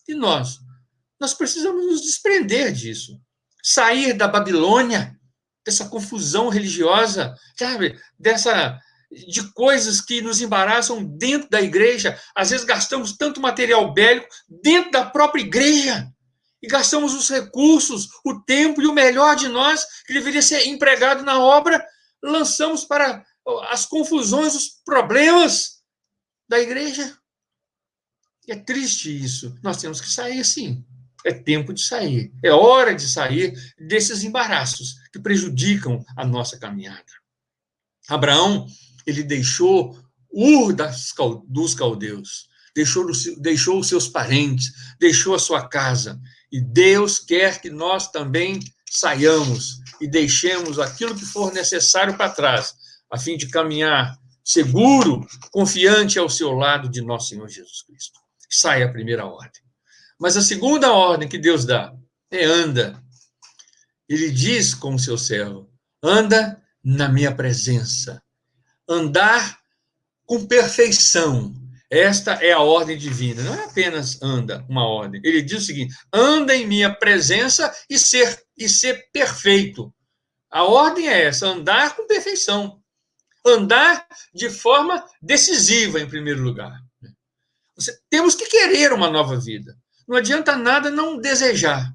E 0.08 0.14
nós? 0.14 0.60
Nós 1.20 1.34
precisamos 1.34 1.86
nos 1.86 2.02
desprender 2.02 2.72
disso. 2.72 3.20
Sair 3.64 4.14
da 4.14 4.28
Babilônia, 4.28 5.16
dessa 5.66 5.88
confusão 5.88 6.50
religiosa, 6.50 7.36
sabe? 7.58 8.00
Dessa 8.20 8.80
de 9.28 9.52
coisas 9.54 10.02
que 10.02 10.22
nos 10.22 10.42
embaraçam 10.42 11.04
dentro 11.04 11.50
da 11.50 11.62
igreja. 11.62 12.20
Às 12.36 12.50
vezes 12.50 12.66
gastamos 12.66 13.16
tanto 13.16 13.40
material 13.40 13.94
bélico 13.94 14.28
dentro 14.50 14.92
da 14.92 15.06
própria 15.06 15.42
igreja. 15.42 16.12
E 16.66 16.68
gastamos 16.68 17.14
os 17.14 17.30
recursos, 17.30 18.10
o 18.26 18.42
tempo 18.42 18.82
e 18.82 18.88
o 18.88 18.94
melhor 18.94 19.36
de 19.36 19.48
nós, 19.48 19.86
que 20.08 20.14
deveria 20.14 20.42
ser 20.42 20.66
empregado 20.66 21.24
na 21.24 21.40
obra, 21.40 21.86
lançamos 22.24 22.84
para 22.84 23.24
as 23.70 23.86
confusões, 23.86 24.56
os 24.56 24.82
problemas 24.84 25.84
da 26.50 26.60
igreja. 26.60 27.16
É 28.50 28.56
triste 28.56 29.16
isso. 29.16 29.56
Nós 29.62 29.78
temos 29.78 30.02
que 30.02 30.10
sair 30.10 30.44
sim. 30.44 30.84
É 31.24 31.32
tempo 31.32 31.72
de 31.72 31.84
sair. 31.84 32.34
É 32.44 32.52
hora 32.52 32.96
de 32.96 33.08
sair 33.08 33.54
desses 33.78 34.24
embaraços 34.24 34.96
que 35.14 35.20
prejudicam 35.20 36.04
a 36.18 36.26
nossa 36.26 36.58
caminhada. 36.58 37.06
Abraão 38.10 38.66
ele 39.06 39.22
deixou 39.22 39.96
Ur 40.38 40.74
das, 40.74 41.14
dos 41.48 41.74
caldeus, 41.74 42.50
deixou, 42.76 43.08
deixou 43.38 43.80
os 43.80 43.88
seus 43.88 44.10
parentes, 44.10 44.74
deixou 45.00 45.34
a 45.34 45.40
sua 45.40 45.66
casa. 45.70 46.20
E 46.56 46.62
Deus 46.62 47.20
quer 47.20 47.60
que 47.60 47.70
nós 47.70 48.10
também 48.10 48.62
saiamos 48.90 49.82
e 50.00 50.08
deixemos 50.08 50.80
aquilo 50.80 51.14
que 51.14 51.26
for 51.26 51.52
necessário 51.52 52.16
para 52.16 52.30
trás, 52.30 52.74
a 53.12 53.20
fim 53.20 53.36
de 53.36 53.50
caminhar 53.50 54.18
seguro, 54.42 55.28
confiante 55.52 56.18
ao 56.18 56.30
seu 56.30 56.54
lado 56.54 56.88
de 56.88 57.02
nosso 57.02 57.28
Senhor 57.28 57.50
Jesus 57.50 57.82
Cristo. 57.82 58.22
Sai 58.50 58.84
a 58.84 58.90
primeira 58.90 59.26
ordem. 59.26 59.62
Mas 60.18 60.38
a 60.38 60.42
segunda 60.42 60.94
ordem 60.94 61.28
que 61.28 61.38
Deus 61.38 61.66
dá 61.66 61.94
é 62.32 62.46
anda. 62.46 63.04
Ele 64.08 64.32
diz 64.32 64.74
com 64.74 64.96
o 64.96 65.00
seu 65.00 65.18
servo: 65.18 65.70
anda 66.02 66.64
na 66.82 67.10
minha 67.10 67.36
presença 67.36 68.24
andar 68.88 69.60
com 70.26 70.48
perfeição. 70.48 71.54
Esta 71.96 72.34
é 72.34 72.52
a 72.52 72.60
ordem 72.60 72.98
divina. 72.98 73.42
Não 73.42 73.56
é 73.56 73.64
apenas 73.64 74.22
anda, 74.22 74.66
uma 74.68 74.86
ordem. 74.86 75.22
Ele 75.24 75.42
diz 75.42 75.64
o 75.64 75.66
seguinte: 75.66 75.96
anda 76.12 76.54
em 76.54 76.68
minha 76.68 76.94
presença 76.94 77.74
e 77.90 77.98
ser 77.98 78.44
e 78.58 78.68
ser 78.68 79.10
perfeito. 79.14 79.94
A 80.52 80.64
ordem 80.64 81.08
é 81.08 81.24
essa: 81.24 81.48
andar 81.48 81.96
com 81.96 82.06
perfeição. 82.06 82.82
Andar 83.46 84.06
de 84.34 84.50
forma 84.50 85.06
decisiva, 85.22 86.02
em 86.02 86.08
primeiro 86.08 86.42
lugar. 86.42 86.78
Você, 87.78 87.98
temos 88.10 88.36
que 88.36 88.46
querer 88.46 88.92
uma 88.92 89.10
nova 89.10 89.40
vida. 89.40 89.74
Não 90.06 90.18
adianta 90.18 90.58
nada 90.58 90.90
não 90.90 91.18
desejar. 91.18 91.94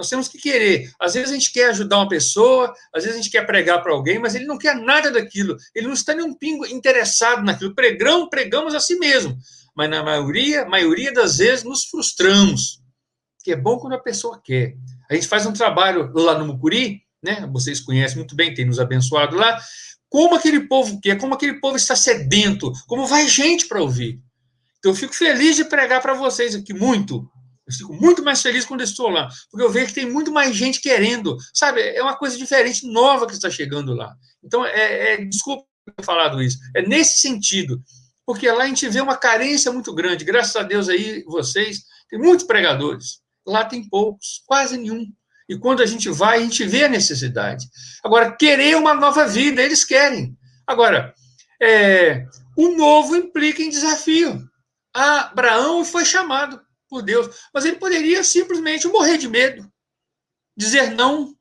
Nós 0.00 0.08
temos 0.08 0.28
que 0.28 0.38
querer. 0.38 0.90
Às 0.98 1.12
vezes 1.12 1.28
a 1.28 1.34
gente 1.34 1.52
quer 1.52 1.68
ajudar 1.68 1.98
uma 1.98 2.08
pessoa, 2.08 2.72
às 2.90 3.04
vezes 3.04 3.18
a 3.18 3.22
gente 3.22 3.30
quer 3.30 3.46
pregar 3.46 3.82
para 3.82 3.92
alguém, 3.92 4.18
mas 4.18 4.34
ele 4.34 4.46
não 4.46 4.56
quer 4.56 4.74
nada 4.74 5.10
daquilo. 5.10 5.58
Ele 5.74 5.88
não 5.88 5.92
está 5.92 6.14
nem 6.14 6.24
um 6.24 6.32
pingo 6.32 6.64
interessado 6.64 7.42
naquilo. 7.44 7.74
Pregamos, 7.74 8.30
pregamos 8.30 8.74
a 8.74 8.80
si 8.80 8.96
mesmo. 8.96 9.36
Mas 9.76 9.90
na 9.90 10.02
maioria, 10.02 10.64
maioria 10.64 11.12
das 11.12 11.36
vezes 11.36 11.64
nos 11.64 11.84
frustramos. 11.84 12.80
Que 13.44 13.52
é 13.52 13.56
bom 13.56 13.78
quando 13.78 13.92
a 13.92 14.00
pessoa 14.00 14.40
quer. 14.42 14.74
A 15.10 15.14
gente 15.14 15.28
faz 15.28 15.44
um 15.44 15.52
trabalho 15.52 16.10
lá 16.14 16.38
no 16.38 16.46
Mucuri, 16.46 17.02
né? 17.22 17.46
Vocês 17.52 17.78
conhecem 17.78 18.16
muito 18.16 18.34
bem, 18.34 18.54
tem 18.54 18.64
nos 18.64 18.80
abençoado 18.80 19.36
lá. 19.36 19.60
Como 20.08 20.34
aquele 20.34 20.60
povo 20.60 20.98
quer, 20.98 21.18
como 21.18 21.34
aquele 21.34 21.60
povo 21.60 21.76
está 21.76 21.94
sedento, 21.94 22.72
como 22.86 23.06
vai 23.06 23.28
gente 23.28 23.68
para 23.68 23.82
ouvir. 23.82 24.18
Então 24.78 24.92
eu 24.92 24.96
fico 24.96 25.14
feliz 25.14 25.56
de 25.56 25.64
pregar 25.66 26.00
para 26.00 26.14
vocês 26.14 26.54
aqui 26.54 26.72
muito, 26.72 27.30
eu 27.70 27.88
fico 27.88 27.94
muito 27.94 28.22
mais 28.22 28.40
feliz 28.42 28.64
quando 28.64 28.82
estou 28.82 29.08
lá, 29.08 29.28
porque 29.50 29.64
eu 29.64 29.70
vejo 29.70 29.88
que 29.88 29.94
tem 29.94 30.10
muito 30.10 30.32
mais 30.32 30.54
gente 30.54 30.80
querendo, 30.80 31.36
sabe? 31.54 31.80
É 31.80 32.02
uma 32.02 32.16
coisa 32.16 32.36
diferente, 32.36 32.86
nova 32.86 33.26
que 33.26 33.32
está 33.32 33.50
chegando 33.50 33.94
lá. 33.94 34.14
Então, 34.42 34.64
é, 34.64 35.14
é 35.14 35.24
desculpa 35.24 35.64
ter 35.96 36.04
falado 36.04 36.42
isso, 36.42 36.58
é 36.74 36.82
nesse 36.82 37.18
sentido, 37.18 37.82
porque 38.24 38.50
lá 38.50 38.64
a 38.64 38.66
gente 38.68 38.88
vê 38.88 39.00
uma 39.00 39.16
carência 39.16 39.72
muito 39.72 39.92
grande. 39.92 40.24
Graças 40.24 40.54
a 40.54 40.62
Deus 40.62 40.88
aí, 40.88 41.24
vocês, 41.24 41.82
tem 42.08 42.18
muitos 42.18 42.46
pregadores. 42.46 43.20
Lá 43.46 43.64
tem 43.64 43.88
poucos, 43.88 44.42
quase 44.46 44.76
nenhum. 44.76 45.06
E 45.48 45.58
quando 45.58 45.82
a 45.82 45.86
gente 45.86 46.08
vai, 46.08 46.38
a 46.38 46.42
gente 46.42 46.64
vê 46.64 46.84
a 46.84 46.88
necessidade. 46.88 47.66
Agora, 48.04 48.30
querer 48.30 48.76
uma 48.76 48.94
nova 48.94 49.26
vida, 49.26 49.60
eles 49.60 49.84
querem. 49.84 50.36
Agora, 50.64 51.12
é, 51.60 52.24
o 52.56 52.76
novo 52.76 53.16
implica 53.16 53.62
em 53.62 53.68
desafio. 53.70 54.48
Abraão 54.94 55.84
foi 55.84 56.04
chamado 56.04 56.60
por 56.90 57.02
Deus, 57.02 57.48
mas 57.54 57.64
ele 57.64 57.76
poderia 57.76 58.24
simplesmente 58.24 58.88
morrer 58.88 59.16
de 59.16 59.28
medo, 59.28 59.70
dizer 60.56 60.90
não, 60.90 61.34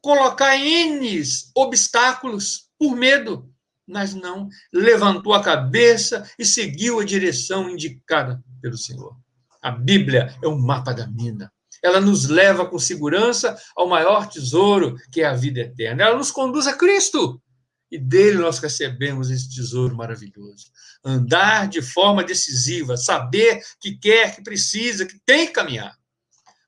colocar 0.00 0.56
N 0.56 1.22
obstáculos 1.54 2.70
por 2.78 2.96
medo, 2.96 3.52
mas 3.86 4.14
não, 4.14 4.48
levantou 4.72 5.34
a 5.34 5.42
cabeça 5.42 6.28
e 6.38 6.44
seguiu 6.44 6.98
a 6.98 7.04
direção 7.04 7.68
indicada 7.68 8.42
pelo 8.60 8.76
Senhor. 8.76 9.14
A 9.62 9.70
Bíblia 9.70 10.34
é 10.42 10.48
um 10.48 10.58
mapa 10.58 10.92
da 10.92 11.06
mina. 11.06 11.52
Ela 11.82 12.00
nos 12.00 12.26
leva 12.26 12.66
com 12.66 12.78
segurança 12.78 13.56
ao 13.76 13.88
maior 13.88 14.28
tesouro, 14.28 14.96
que 15.12 15.20
é 15.20 15.26
a 15.26 15.34
vida 15.34 15.60
eterna. 15.60 16.02
Ela 16.02 16.16
nos 16.16 16.30
conduz 16.30 16.66
a 16.66 16.72
Cristo. 16.72 17.40
E 17.90 17.98
dele 17.98 18.38
nós 18.38 18.58
recebemos 18.58 19.30
esse 19.30 19.54
tesouro 19.54 19.94
maravilhoso. 19.94 20.66
Andar 21.04 21.68
de 21.68 21.80
forma 21.80 22.24
decisiva, 22.24 22.96
saber 22.96 23.62
que 23.80 23.96
quer, 23.96 24.34
que 24.34 24.42
precisa, 24.42 25.06
que 25.06 25.18
tem 25.24 25.46
que 25.46 25.52
caminhar. 25.52 25.96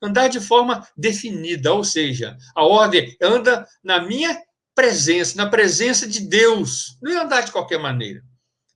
Andar 0.01 0.29
de 0.29 0.41
forma 0.41 0.87
definida, 0.97 1.73
ou 1.73 1.83
seja, 1.83 2.37
a 2.55 2.65
ordem 2.65 3.17
anda 3.21 3.67
na 3.83 4.01
minha 4.01 4.41
presença, 4.75 5.37
na 5.37 5.51
presença 5.51 6.07
de 6.07 6.21
Deus. 6.21 6.97
Não 7.03 7.11
é 7.11 7.17
andar 7.17 7.41
de 7.41 7.51
qualquer 7.51 7.81
maneira. 7.81 8.23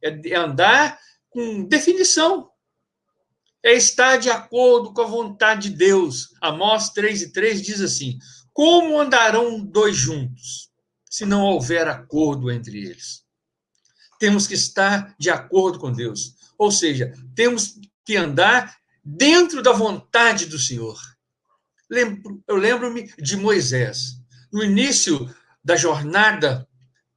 É 0.03 0.35
andar 0.35 0.99
com 1.31 1.63
definição. 1.63 2.51
É 3.63 3.73
estar 3.75 4.17
de 4.17 4.29
acordo 4.29 4.93
com 4.93 5.03
a 5.03 5.07
vontade 5.07 5.71
de 5.71 5.77
Deus. 5.77 6.35
Amós 6.41 6.91
3 6.91 7.23
e 7.23 7.33
3 7.33 7.63
diz 7.63 7.81
assim: 7.81 8.19
Como 8.53 8.99
andarão 8.99 9.65
dois 9.65 9.95
juntos, 9.95 10.72
se 11.13 11.27
não 11.27 11.43
houver 11.43 11.87
acordo 11.89 12.51
entre 12.51 12.87
eles? 12.87 13.23
Temos 14.19 14.47
que 14.47 14.55
estar 14.55 15.15
de 15.19 15.29
acordo 15.29 15.79
com 15.79 15.93
Deus. 15.93 16.35
Ou 16.57 16.73
seja, 16.73 17.13
temos 17.35 17.79
que 18.03 18.17
andar 18.17 18.75
dentro 19.05 19.63
da 19.63 19.73
vontade 19.73 20.47
do 20.47 20.59
Senhor. 20.59 20.99
eu 22.49 22.57
lembro-me 22.57 23.13
de 23.19 23.37
Moisés. 23.37 24.15
No 24.51 24.65
início 24.65 25.29
da 25.63 25.77
jornada, 25.77 26.67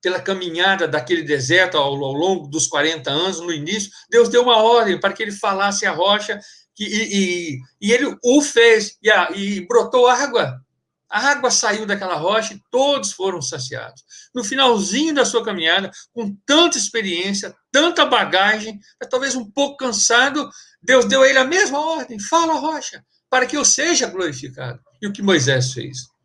pela 0.02 0.20
caminhada 0.20 0.90
daquele 0.90 1.24
deserto 1.24 1.78
ao, 1.78 1.96
ao, 1.96 2.12
longo 2.12 2.48
dos 2.48 2.68
40 2.68 3.10
anos, 3.10 3.40
no 3.40 3.54
início, 3.54 3.90
Deus 4.10 4.28
deu 4.28 4.44
uma 4.44 4.58
ordem 4.58 5.00
para 5.00 5.14
que 5.14 5.24
ele 5.24 5.32
falasse 5.32 5.86
a 5.86 5.94
rocha, 5.94 6.38
e, 6.78 6.84
e, 6.84 7.60
e 7.80 7.94
ele 7.94 8.14
o 8.22 8.42
fez, 8.42 8.98
e, 9.02 9.10
a, 9.10 9.32
e 9.32 9.66
brotou 9.66 10.06
água. 10.06 10.62
A 11.10 11.32
água 11.32 11.52
saiu 11.52 11.86
daquela 11.86 12.16
rocha 12.16 12.54
e 12.54 12.62
todos 12.72 13.12
foram 13.12 13.42
saciados. 13.42 14.04
No 14.34 14.44
finalzinho 14.44 15.14
da 15.14 15.24
sua 15.24 15.44
caminhada, 15.44 15.92
com 16.14 16.36
tanta 16.46 16.78
experiência, 16.78 17.56
tanta 17.72 18.06
bagagem, 18.06 18.80
talvez 19.10 19.36
um 19.36 19.50
pouco 19.50 19.78
cansado, 19.78 20.50
Deus 20.82 21.06
deu 21.06 21.22
a 21.22 21.30
ele 21.30 21.38
a 21.38 21.46
mesma 21.46 21.80
ordem: 21.80 22.20
fala 22.20 22.56
rocha, 22.56 23.04
para 23.30 23.46
que 23.46 23.56
eu 23.56 23.64
seja 23.64 24.08
glorificado. 24.08 24.80
E 25.02 25.08
o 25.08 25.14
que 25.14 25.22
Moisés 25.22 25.74
fez? 25.74 26.16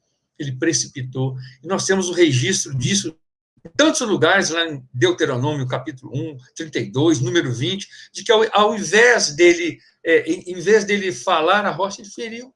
ele 0.40 0.52
precipitou. 0.52 1.36
E 1.62 1.68
nós 1.68 1.84
temos 1.84 2.08
o 2.08 2.14
registro 2.14 2.74
disso 2.76 3.14
em 3.62 3.68
tantos 3.76 4.00
lugares, 4.00 4.48
lá 4.48 4.66
em 4.66 4.82
Deuteronômio, 4.92 5.68
capítulo 5.68 6.10
1, 6.14 6.38
32, 6.56 7.20
número 7.20 7.52
20, 7.52 7.86
de 8.10 8.24
que 8.24 8.32
ao, 8.32 8.42
ao 8.52 8.74
invés 8.74 9.36
dele, 9.36 9.78
é, 10.02 10.22
em 10.30 10.58
vez 10.60 10.84
dele 10.84 11.12
falar 11.12 11.66
a 11.66 11.70
rocha, 11.70 12.00
ele 12.00 12.08
feriu, 12.08 12.54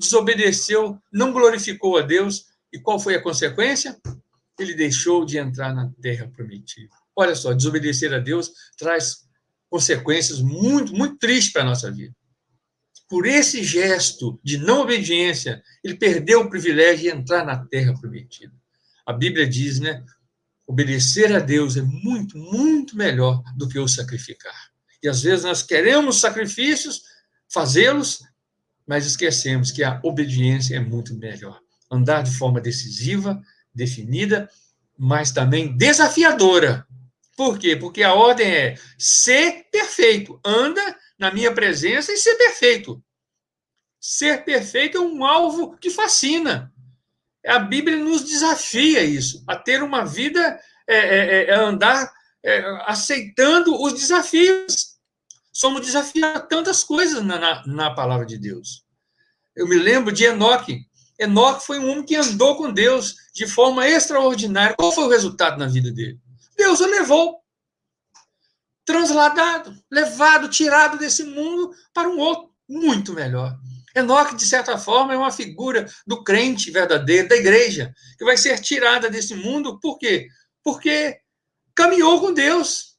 desobedeceu, 0.00 0.98
não 1.12 1.32
glorificou 1.32 1.98
a 1.98 2.02
Deus. 2.02 2.46
E 2.72 2.80
qual 2.80 2.98
foi 2.98 3.14
a 3.14 3.22
consequência? 3.22 3.96
Ele 4.58 4.74
deixou 4.74 5.24
de 5.24 5.38
entrar 5.38 5.74
na 5.74 5.90
terra 6.00 6.28
prometida. 6.28 6.90
Olha 7.14 7.34
só, 7.34 7.52
desobedecer 7.52 8.12
a 8.12 8.18
Deus 8.18 8.50
traz 8.76 9.28
consequências 9.68 10.40
muito, 10.40 10.92
muito 10.92 11.18
tristes 11.18 11.52
para 11.52 11.62
a 11.62 11.66
nossa 11.66 11.90
vida 11.90 12.14
por 13.10 13.26
esse 13.26 13.64
gesto 13.64 14.40
de 14.42 14.56
não 14.56 14.82
obediência, 14.82 15.60
ele 15.82 15.96
perdeu 15.96 16.42
o 16.42 16.48
privilégio 16.48 17.10
de 17.10 17.18
entrar 17.18 17.44
na 17.44 17.56
terra 17.66 17.92
prometida. 18.00 18.54
A 19.04 19.12
Bíblia 19.12 19.48
diz, 19.48 19.80
né? 19.80 20.04
Obedecer 20.64 21.34
a 21.34 21.40
Deus 21.40 21.76
é 21.76 21.82
muito, 21.82 22.38
muito 22.38 22.96
melhor 22.96 23.42
do 23.56 23.68
que 23.68 23.80
o 23.80 23.88
sacrificar. 23.88 24.54
E 25.02 25.08
às 25.08 25.22
vezes 25.22 25.44
nós 25.44 25.64
queremos 25.64 26.20
sacrifícios, 26.20 27.02
fazê-los, 27.52 28.22
mas 28.90 29.06
esquecemos 29.06 29.70
que 29.70 29.84
a 29.84 30.00
obediência 30.02 30.74
é 30.74 30.80
muito 30.80 31.14
melhor. 31.14 31.60
Andar 31.88 32.24
de 32.24 32.36
forma 32.36 32.60
decisiva, 32.60 33.40
definida, 33.72 34.50
mas 34.98 35.30
também 35.30 35.76
desafiadora. 35.76 36.84
Por 37.36 37.56
quê? 37.56 37.76
Porque 37.76 38.02
a 38.02 38.12
ordem 38.12 38.48
é 38.48 38.74
ser 38.98 39.68
perfeito. 39.70 40.40
Anda 40.44 40.82
na 41.16 41.32
minha 41.32 41.54
presença 41.54 42.12
e 42.12 42.16
ser 42.16 42.34
perfeito. 42.34 43.00
Ser 44.00 44.44
perfeito 44.44 44.98
é 44.98 45.00
um 45.00 45.24
alvo 45.24 45.76
que 45.76 45.88
fascina. 45.88 46.72
A 47.46 47.60
Bíblia 47.60 47.96
nos 47.96 48.24
desafia 48.24 49.04
isso, 49.04 49.44
a 49.46 49.54
ter 49.54 49.84
uma 49.84 50.04
vida, 50.04 50.58
é, 50.88 50.96
é, 50.96 51.18
é, 51.18 51.44
é 51.50 51.54
andar 51.54 52.12
é, 52.42 52.60
aceitando 52.86 53.80
os 53.80 53.92
desafios. 53.92 54.89
Somos 55.52 55.80
desafiados 55.80 56.42
a 56.42 56.46
tantas 56.46 56.84
coisas 56.84 57.24
na, 57.24 57.38
na, 57.38 57.66
na 57.66 57.90
palavra 57.94 58.24
de 58.24 58.38
Deus. 58.38 58.84
Eu 59.54 59.66
me 59.68 59.76
lembro 59.76 60.12
de 60.12 60.24
Enoque. 60.24 60.86
Enoque 61.18 61.66
foi 61.66 61.78
um 61.78 61.90
homem 61.90 62.04
que 62.04 62.16
andou 62.16 62.56
com 62.56 62.72
Deus 62.72 63.16
de 63.34 63.46
forma 63.46 63.86
extraordinária. 63.86 64.76
Qual 64.76 64.92
foi 64.92 65.04
o 65.04 65.10
resultado 65.10 65.58
na 65.58 65.66
vida 65.66 65.90
dele? 65.90 66.18
Deus 66.56 66.80
o 66.80 66.86
levou 66.86 67.40
transladado, 68.84 69.74
levado, 69.90 70.48
tirado 70.48 70.98
desse 70.98 71.22
mundo 71.22 71.72
para 71.92 72.08
um 72.08 72.18
outro 72.18 72.50
muito 72.68 73.12
melhor. 73.12 73.56
Enoque, 73.94 74.36
de 74.36 74.46
certa 74.46 74.78
forma, 74.78 75.12
é 75.12 75.16
uma 75.16 75.32
figura 75.32 75.86
do 76.06 76.22
crente 76.22 76.70
verdadeiro, 76.70 77.28
da 77.28 77.36
igreja, 77.36 77.92
que 78.16 78.24
vai 78.24 78.36
ser 78.36 78.58
tirada 78.60 79.10
desse 79.10 79.34
mundo, 79.34 79.78
por 79.80 79.98
quê? 79.98 80.28
Porque 80.62 81.18
caminhou 81.74 82.20
com 82.20 82.32
Deus, 82.32 82.89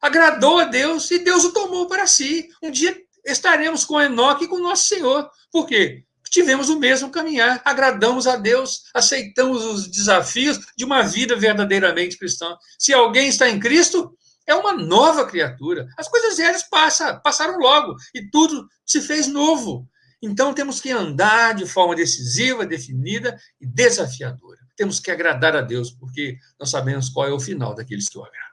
agradou 0.00 0.58
a 0.58 0.64
Deus 0.64 1.10
e 1.10 1.18
Deus 1.18 1.44
o 1.44 1.52
tomou 1.52 1.86
para 1.86 2.06
si. 2.06 2.48
Um 2.62 2.70
dia 2.70 2.96
estaremos 3.24 3.84
com 3.84 4.00
Enoque 4.00 4.44
e 4.44 4.48
com 4.48 4.58
nosso 4.58 4.88
Senhor. 4.88 5.30
Por 5.50 5.66
quê? 5.66 6.04
Tivemos 6.30 6.68
o 6.68 6.78
mesmo 6.78 7.10
caminhar, 7.10 7.60
agradamos 7.64 8.28
a 8.28 8.36
Deus, 8.36 8.84
aceitamos 8.94 9.64
os 9.64 9.88
desafios 9.88 10.60
de 10.76 10.84
uma 10.84 11.02
vida 11.02 11.34
verdadeiramente 11.34 12.16
cristã. 12.16 12.56
Se 12.78 12.92
alguém 12.94 13.28
está 13.28 13.48
em 13.48 13.58
Cristo, 13.58 14.16
é 14.46 14.54
uma 14.54 14.72
nova 14.72 15.26
criatura. 15.26 15.88
As 15.96 16.08
coisas 16.08 16.36
velhas 16.36 16.62
passam, 16.62 17.20
passaram 17.20 17.58
logo 17.58 17.96
e 18.14 18.30
tudo 18.30 18.68
se 18.86 19.00
fez 19.00 19.26
novo. 19.26 19.88
Então 20.22 20.54
temos 20.54 20.80
que 20.80 20.90
andar 20.90 21.54
de 21.54 21.66
forma 21.66 21.96
decisiva, 21.96 22.66
definida 22.66 23.36
e 23.60 23.66
desafiadora. 23.66 24.58
Temos 24.76 25.00
que 25.00 25.10
agradar 25.10 25.56
a 25.56 25.60
Deus, 25.60 25.90
porque 25.90 26.36
nós 26.58 26.70
sabemos 26.70 27.08
qual 27.08 27.26
é 27.26 27.32
o 27.32 27.40
final 27.40 27.74
daqueles 27.74 28.08
que 28.08 28.18
o 28.18 28.24
agradam. 28.24 28.49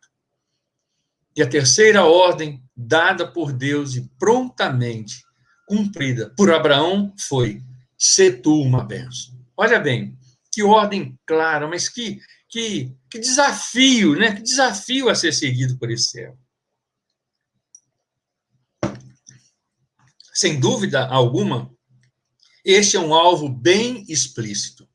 E 1.37 1.41
a 1.41 1.47
terceira 1.47 2.03
ordem 2.03 2.63
dada 2.75 3.31
por 3.31 3.53
Deus 3.53 3.95
e 3.95 4.09
prontamente 4.17 5.23
cumprida 5.67 6.33
por 6.35 6.51
Abraão 6.51 7.13
foi: 7.17 7.61
ser 7.97 8.41
tu 8.41 8.59
uma 8.59 8.83
bênção. 8.83 9.37
Olha 9.55 9.79
bem, 9.79 10.17
que 10.51 10.63
ordem 10.63 11.17
clara, 11.25 11.67
mas 11.67 11.87
que 11.87 12.19
que, 12.49 12.95
que 13.09 13.19
desafio, 13.19 14.15
né? 14.15 14.35
Que 14.35 14.41
desafio 14.41 15.09
a 15.09 15.15
ser 15.15 15.33
seguido 15.33 15.77
por 15.77 15.91
esse 15.91 16.09
servo. 16.09 16.39
Sem 20.33 20.59
dúvida 20.59 21.05
alguma, 21.07 21.73
este 22.63 22.95
é 22.95 22.99
um 22.99 23.13
alvo 23.13 23.49
bem 23.49 24.05
explícito 24.07 24.87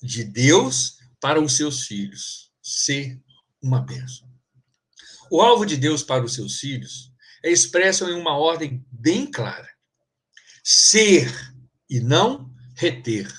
de 0.00 0.24
Deus 0.24 0.98
para 1.20 1.40
os 1.40 1.56
seus 1.56 1.86
filhos, 1.86 2.52
ser 2.62 3.20
uma 3.60 3.80
bênção. 3.80 4.25
O 5.30 5.40
alvo 5.40 5.66
de 5.66 5.76
Deus 5.76 6.02
para 6.02 6.24
os 6.24 6.34
seus 6.34 6.58
filhos 6.58 7.12
é 7.44 7.50
expresso 7.50 8.08
em 8.08 8.14
uma 8.14 8.36
ordem 8.36 8.84
bem 8.90 9.30
clara: 9.30 9.68
ser 10.62 11.32
e 11.88 12.00
não 12.00 12.50
reter 12.74 13.32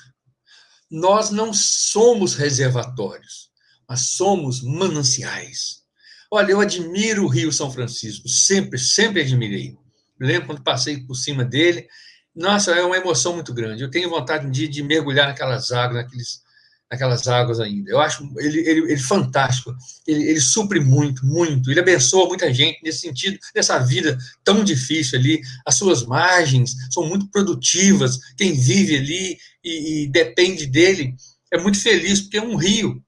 nós 0.90 1.30
não 1.30 1.52
somos 1.52 2.34
reservatórios, 2.34 3.50
mas 3.88 4.10
somos 4.10 4.62
mananciais. 4.62 5.82
Olha, 6.30 6.52
eu 6.52 6.60
admiro 6.60 7.24
o 7.24 7.28
Rio 7.28 7.52
São 7.52 7.70
Francisco, 7.70 8.28
sempre, 8.28 8.78
sempre 8.78 9.22
admirei. 9.22 9.76
Lembro 10.20 10.46
quando 10.46 10.62
passei 10.62 11.00
por 11.04 11.14
cima 11.14 11.44
dele. 11.44 11.86
Nossa, 12.34 12.72
é 12.72 12.82
uma 12.82 12.96
emoção 12.96 13.34
muito 13.34 13.52
grande. 13.52 13.82
Eu 13.82 13.90
tenho 13.90 14.10
vontade 14.10 14.46
um 14.46 14.50
dia 14.50 14.68
de 14.68 14.82
mergulhar 14.82 15.28
naquelas 15.28 15.72
águas, 15.72 16.02
naqueles, 16.02 16.42
naquelas 16.90 17.28
águas 17.28 17.60
ainda. 17.60 17.90
Eu 17.90 18.00
acho 18.00 18.28
ele, 18.38 18.60
ele, 18.60 18.92
ele 18.92 18.98
fantástico. 18.98 19.74
Ele, 20.06 20.22
ele 20.30 20.40
supre 20.40 20.80
muito, 20.80 21.24
muito. 21.24 21.70
Ele 21.70 21.80
abençoa 21.80 22.28
muita 22.28 22.52
gente 22.52 22.82
nesse 22.82 23.00
sentido, 23.00 23.38
nessa 23.54 23.78
vida 23.78 24.16
tão 24.42 24.64
difícil 24.64 25.18
ali. 25.18 25.40
As 25.66 25.74
suas 25.74 26.04
margens 26.04 26.74
são 26.90 27.06
muito 27.06 27.30
produtivas. 27.30 28.18
Quem 28.36 28.54
vive 28.54 28.96
ali 28.96 29.38
e, 29.62 30.04
e 30.04 30.08
depende 30.08 30.66
dele 30.66 31.14
é 31.52 31.58
muito 31.58 31.80
feliz, 31.80 32.20
porque 32.20 32.38
é 32.38 32.42
um 32.42 32.56
rio. 32.56 33.02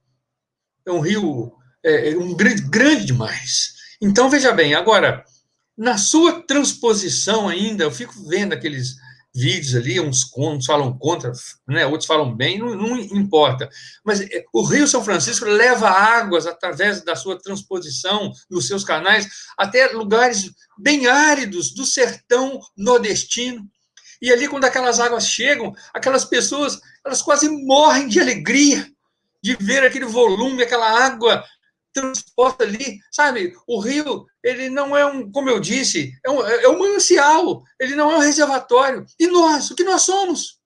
É 0.87 0.93
um 0.93 1.01
rio 1.01 1.53
é, 1.85 2.11
é 2.11 2.17
um 2.17 2.35
grande, 2.35 2.63
grande 2.63 3.07
demais. 3.07 3.75
Então, 4.01 4.31
veja 4.31 4.53
bem, 4.53 4.75
agora, 4.75 5.25
na 5.77 5.99
sua 5.99 6.43
transposição 6.43 7.49
ainda, 7.49 7.85
eu 7.85 7.91
fico 7.91 8.15
vendo 8.27 8.53
aqueles 8.53 8.97
vídeos 9.35 9.75
ali, 9.75 10.01
uns, 10.01 10.31
uns 10.37 10.67
falam 10.67 10.97
contra, 10.97 11.33
né, 11.67 11.87
outros 11.87 12.07
falam 12.07 12.35
bem, 12.35 12.59
não, 12.59 12.75
não, 12.75 12.99
importa. 12.99 13.69
Mas 14.05 14.21
é, 14.21 14.45
o 14.53 14.63
Rio 14.65 14.87
São 14.87 15.05
Francisco 15.05 15.45
leva 15.45 15.89
águas 15.89 16.47
através 16.47 17.03
da 17.03 17.15
sua 17.15 17.39
transposição 17.39 18.33
nos 18.51 18.67
seus 18.67 18.85
canais 18.85 19.29
até 19.57 19.89
lugares 19.89 20.51
bem 20.79 21.07
áridos 21.07 21.73
do 21.73 21.85
sertão 21.85 22.61
nordestino. 22.77 23.65
E 24.21 24.31
ali, 24.31 24.49
quando 24.49 24.65
aquelas 24.65 25.01
águas 25.01 25.27
chegam, 25.27 25.75
aquelas 25.95 26.25
pessoas, 26.25 26.79
elas 27.05 27.23
quase 27.23 27.49
morrem 27.49 28.09
de 28.09 28.21
alegria 28.21 28.87
de 29.43 29.57
ver 29.57 29.83
aquele 29.85 30.05
volume, 30.05 30.63
aquela 30.63 31.05
água 31.05 31.43
transporta 31.93 32.65
ali, 32.65 32.99
sabe? 33.11 33.55
O 33.67 33.81
rio, 33.81 34.27
ele 34.43 34.71
não 34.71 34.97
é 34.97 35.05
um, 35.05 35.31
como 35.31 35.51
eu 35.51 35.61
disse, 35.61 36.13
é 36.25 36.31
um, 36.31 36.47
é 36.47 36.69
um 36.69 36.79
manancial, 36.79 37.63
ele 37.79 37.95
não 37.95 38.11
é 38.11 38.17
um 38.17 38.21
reservatório. 38.21 39.05
E 39.19 39.27
nós, 39.27 39.71
o 39.71 39.75
que 39.75 39.85
nós 39.85 40.03
somos? 40.03 40.59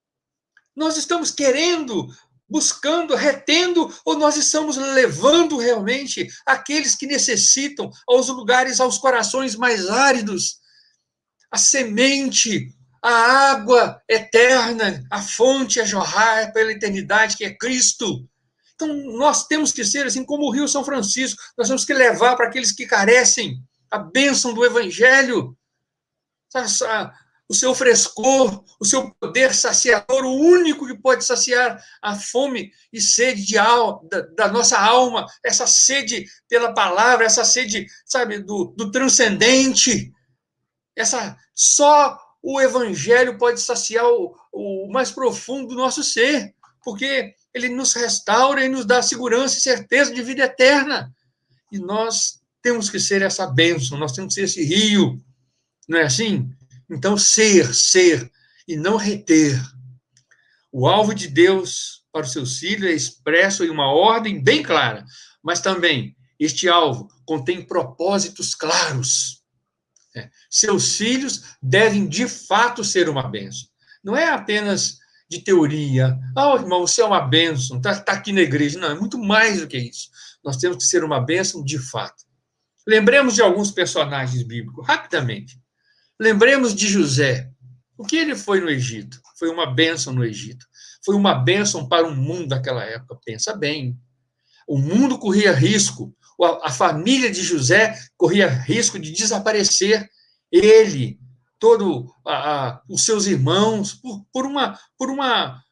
Nós 0.76 0.96
estamos 0.96 1.30
querendo, 1.30 2.08
buscando, 2.48 3.14
retendo, 3.14 3.92
ou 4.04 4.18
nós 4.18 4.36
estamos 4.36 4.76
levando 4.76 5.56
realmente 5.56 6.28
aqueles 6.46 6.94
que 6.94 7.06
necessitam 7.06 7.90
aos 8.06 8.28
lugares, 8.28 8.80
aos 8.80 8.98
corações 8.98 9.56
mais 9.56 9.88
áridos, 9.88 10.58
a 11.50 11.56
semente, 11.56 12.74
a 13.02 13.50
água 13.50 14.02
eterna, 14.08 15.04
a 15.10 15.20
fonte 15.20 15.78
a 15.78 15.84
jorrar 15.84 16.52
pela 16.52 16.72
eternidade, 16.72 17.36
que 17.36 17.44
é 17.44 17.54
Cristo. 17.54 18.26
Então, 18.74 18.88
nós 19.16 19.46
temos 19.46 19.72
que 19.72 19.84
ser 19.84 20.06
assim 20.06 20.24
como 20.24 20.46
o 20.46 20.50
Rio 20.50 20.66
São 20.66 20.84
Francisco, 20.84 21.40
nós 21.56 21.68
temos 21.68 21.84
que 21.84 21.94
levar 21.94 22.36
para 22.36 22.48
aqueles 22.48 22.72
que 22.72 22.86
carecem 22.86 23.62
a 23.90 23.98
bênção 23.98 24.52
do 24.52 24.64
Evangelho, 24.64 25.56
o 27.48 27.54
seu 27.54 27.74
frescor, 27.74 28.64
o 28.80 28.84
seu 28.84 29.10
poder 29.20 29.54
saciador, 29.54 30.24
o 30.24 30.34
único 30.34 30.86
que 30.86 30.96
pode 30.96 31.24
saciar 31.24 31.80
a 32.02 32.16
fome 32.16 32.72
e 32.92 33.00
sede 33.00 33.44
de 33.44 33.58
al, 33.58 34.04
da, 34.08 34.20
da, 34.20 34.48
nossa 34.48 34.78
alma, 34.78 35.26
essa 35.44 35.66
sede 35.66 36.26
pela 36.48 36.72
palavra, 36.72 37.26
essa 37.26 37.44
sede, 37.44 37.86
sabe, 38.04 38.38
do, 38.38 38.74
do 38.76 38.90
transcendente, 38.90 40.12
essa 40.96 41.36
só 41.54 42.18
o 42.42 42.60
Evangelho 42.60 43.38
pode 43.38 43.60
saciar 43.60 44.06
o, 44.06 44.36
o 44.52 44.90
mais 44.90 45.10
profundo 45.10 45.68
do 45.68 45.74
nosso 45.74 46.02
ser, 46.02 46.54
porque 46.82 47.34
ele 47.54 47.68
nos 47.68 47.92
restaura 47.92 48.64
e 48.64 48.68
nos 48.68 48.84
dá 48.84 49.00
segurança 49.00 49.56
e 49.56 49.60
certeza 49.60 50.12
de 50.12 50.22
vida 50.22 50.42
eterna. 50.42 51.14
E 51.70 51.78
nós 51.78 52.40
temos 52.60 52.90
que 52.90 52.98
ser 52.98 53.22
essa 53.22 53.46
bênção, 53.46 53.96
nós 53.96 54.12
temos 54.12 54.34
que 54.34 54.40
ser 54.40 54.46
esse 54.46 54.64
rio, 54.64 55.22
não 55.88 55.98
é 55.98 56.02
assim? 56.02 56.50
Então, 56.90 57.16
ser, 57.16 57.72
ser 57.74 58.30
e 58.66 58.76
não 58.76 58.96
reter. 58.96 59.60
O 60.72 60.88
alvo 60.88 61.14
de 61.14 61.28
Deus 61.28 62.02
para 62.10 62.26
os 62.26 62.32
seus 62.32 62.58
filhos 62.58 62.90
é 62.90 62.92
expresso 62.92 63.64
em 63.64 63.70
uma 63.70 63.92
ordem 63.92 64.42
bem 64.42 64.62
clara, 64.62 65.04
mas 65.42 65.60
também 65.60 66.16
este 66.38 66.68
alvo 66.68 67.08
contém 67.24 67.62
propósitos 67.62 68.54
claros. 68.54 69.42
É. 70.16 70.30
Seus 70.48 70.96
filhos 70.96 71.42
devem 71.62 72.08
de 72.08 72.28
fato 72.28 72.84
ser 72.84 73.08
uma 73.08 73.28
bênção. 73.28 73.68
Não 74.02 74.16
é 74.16 74.28
apenas 74.28 74.98
de 75.28 75.40
teoria. 75.40 76.18
Ah, 76.36 76.52
oh, 76.52 76.56
irmão, 76.56 76.80
você 76.80 77.02
é 77.02 77.04
uma 77.04 77.20
bênção, 77.20 77.78
está 77.78 77.98
tá 78.00 78.12
aqui 78.12 78.32
na 78.32 78.40
igreja. 78.40 78.78
Não, 78.78 78.90
é 78.90 78.94
muito 78.94 79.18
mais 79.18 79.60
do 79.60 79.66
que 79.66 79.78
isso. 79.78 80.08
Nós 80.44 80.56
temos 80.56 80.78
que 80.78 80.84
ser 80.84 81.02
uma 81.02 81.20
bênção 81.20 81.64
de 81.64 81.78
fato. 81.78 82.24
Lembremos 82.86 83.34
de 83.34 83.42
alguns 83.42 83.70
personagens 83.70 84.42
bíblicos, 84.42 84.86
rapidamente. 84.86 85.58
Lembremos 86.20 86.74
de 86.74 86.86
José. 86.86 87.50
O 87.96 88.04
que 88.04 88.16
ele 88.16 88.36
foi 88.36 88.60
no 88.60 88.68
Egito? 88.68 89.20
Foi 89.38 89.48
uma 89.48 89.66
bênção 89.66 90.12
no 90.12 90.24
Egito. 90.24 90.66
Foi 91.04 91.14
uma 91.14 91.34
bênção 91.34 91.88
para 91.88 92.06
o 92.06 92.14
mundo 92.14 92.48
daquela 92.48 92.84
época. 92.84 93.18
Pensa 93.24 93.56
bem. 93.56 93.98
O 94.66 94.78
mundo 94.78 95.18
corria 95.18 95.52
risco. 95.52 96.14
A 96.62 96.70
família 96.70 97.30
de 97.30 97.42
José 97.42 97.96
corria 98.16 98.48
risco 98.48 98.98
de 98.98 99.12
desaparecer. 99.12 100.08
Ele, 100.50 101.18
todo 101.58 102.12
os 102.88 103.04
seus 103.04 103.26
irmãos 103.26 103.94
por, 103.94 104.24
por, 104.32 104.46
uma 104.46 104.78
por 104.98 105.10
uma 105.10 105.62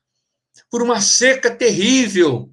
por 0.70 0.82
uma 0.82 1.00
seca 1.00 1.54
terrível, 1.54 2.50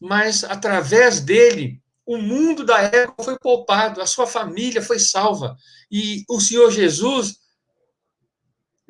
mas 0.00 0.44
através 0.44 1.20
dele 1.20 1.82
o 2.06 2.16
mundo 2.16 2.64
da 2.64 2.80
época 2.80 3.22
foi 3.22 3.38
poupado, 3.38 4.00
a 4.00 4.06
sua 4.06 4.26
família 4.26 4.82
foi 4.82 4.98
salva 4.98 5.56
e 5.90 6.24
o 6.28 6.40
Senhor 6.40 6.70
Jesus 6.70 7.36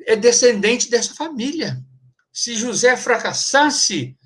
é 0.05 0.15
descendente 0.15 0.89
dessa 0.89 1.13
família. 1.13 1.79
Se 2.33 2.55
José 2.55 2.95
fracassasse, 2.97 4.17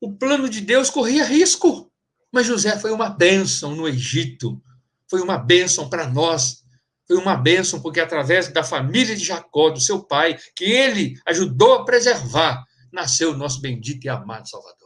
o 0.00 0.12
plano 0.12 0.48
de 0.48 0.60
Deus 0.60 0.90
corria 0.90 1.24
risco. 1.24 1.90
Mas 2.30 2.46
José 2.46 2.78
foi 2.78 2.90
uma 2.90 3.08
bênção 3.08 3.74
no 3.74 3.88
Egito, 3.88 4.62
foi 5.08 5.22
uma 5.22 5.38
bênção 5.38 5.88
para 5.88 6.06
nós 6.06 6.62
foi 7.08 7.16
uma 7.16 7.34
bênção, 7.34 7.80
porque 7.80 8.00
através 8.00 8.48
da 8.48 8.62
família 8.62 9.16
de 9.16 9.24
Jacó, 9.24 9.70
do 9.70 9.80
seu 9.80 10.04
pai, 10.04 10.38
que 10.54 10.64
ele 10.64 11.18
ajudou 11.26 11.72
a 11.72 11.84
preservar, 11.84 12.62
nasceu 12.92 13.32
o 13.32 13.36
nosso 13.36 13.62
bendito 13.62 14.04
e 14.04 14.10
amado 14.10 14.48
Salvador. 14.48 14.76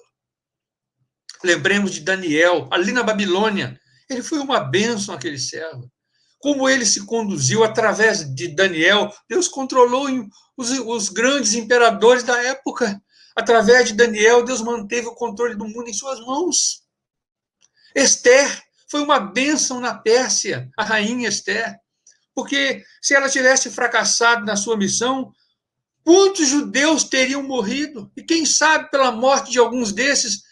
Lembremos 1.42 1.92
de 1.92 2.00
Daniel, 2.00 2.68
ali 2.70 2.92
na 2.92 3.02
Babilônia. 3.02 3.76
Ele 4.08 4.22
foi 4.22 4.38
uma 4.38 4.60
bênção, 4.60 5.12
aquele 5.12 5.38
servo. 5.38 5.90
Como 6.38 6.68
ele 6.68 6.86
se 6.86 7.04
conduziu 7.04 7.64
através 7.64 8.32
de 8.32 8.48
Daniel, 8.54 9.12
Deus 9.28 9.48
controlou 9.48 10.06
os, 10.56 10.70
os 10.70 11.08
grandes 11.08 11.54
imperadores 11.54 12.22
da 12.22 12.40
época. 12.44 13.02
Através 13.34 13.88
de 13.88 13.94
Daniel, 13.94 14.44
Deus 14.44 14.60
manteve 14.60 15.08
o 15.08 15.14
controle 15.14 15.56
do 15.56 15.66
mundo 15.66 15.88
em 15.88 15.94
suas 15.94 16.20
mãos. 16.20 16.82
Esther 17.94 18.62
foi 18.88 19.02
uma 19.02 19.18
bênção 19.18 19.80
na 19.80 19.94
Pérsia, 19.94 20.70
a 20.76 20.84
rainha 20.84 21.28
Esther. 21.28 21.81
Porque 22.34 22.82
se 23.00 23.14
ela 23.14 23.28
tivesse 23.28 23.70
fracassado 23.70 24.44
na 24.44 24.56
sua 24.56 24.76
missão, 24.76 25.32
quantos 26.04 26.48
judeus 26.48 27.04
teriam 27.04 27.42
morrido? 27.42 28.10
E 28.16 28.22
quem 28.22 28.46
sabe 28.46 28.90
pela 28.90 29.12
morte 29.12 29.50
de 29.50 29.58
alguns 29.58 29.92
desses, 29.92 30.42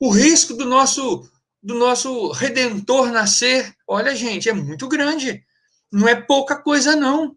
o 0.00 0.10
risco 0.10 0.54
do 0.54 0.64
nosso 0.64 1.28
do 1.62 1.74
nosso 1.74 2.30
redentor 2.30 3.10
nascer, 3.10 3.74
olha 3.88 4.14
gente, 4.14 4.48
é 4.48 4.52
muito 4.52 4.86
grande. 4.86 5.42
Não 5.90 6.06
é 6.06 6.14
pouca 6.14 6.54
coisa 6.54 6.94
não. 6.94 7.36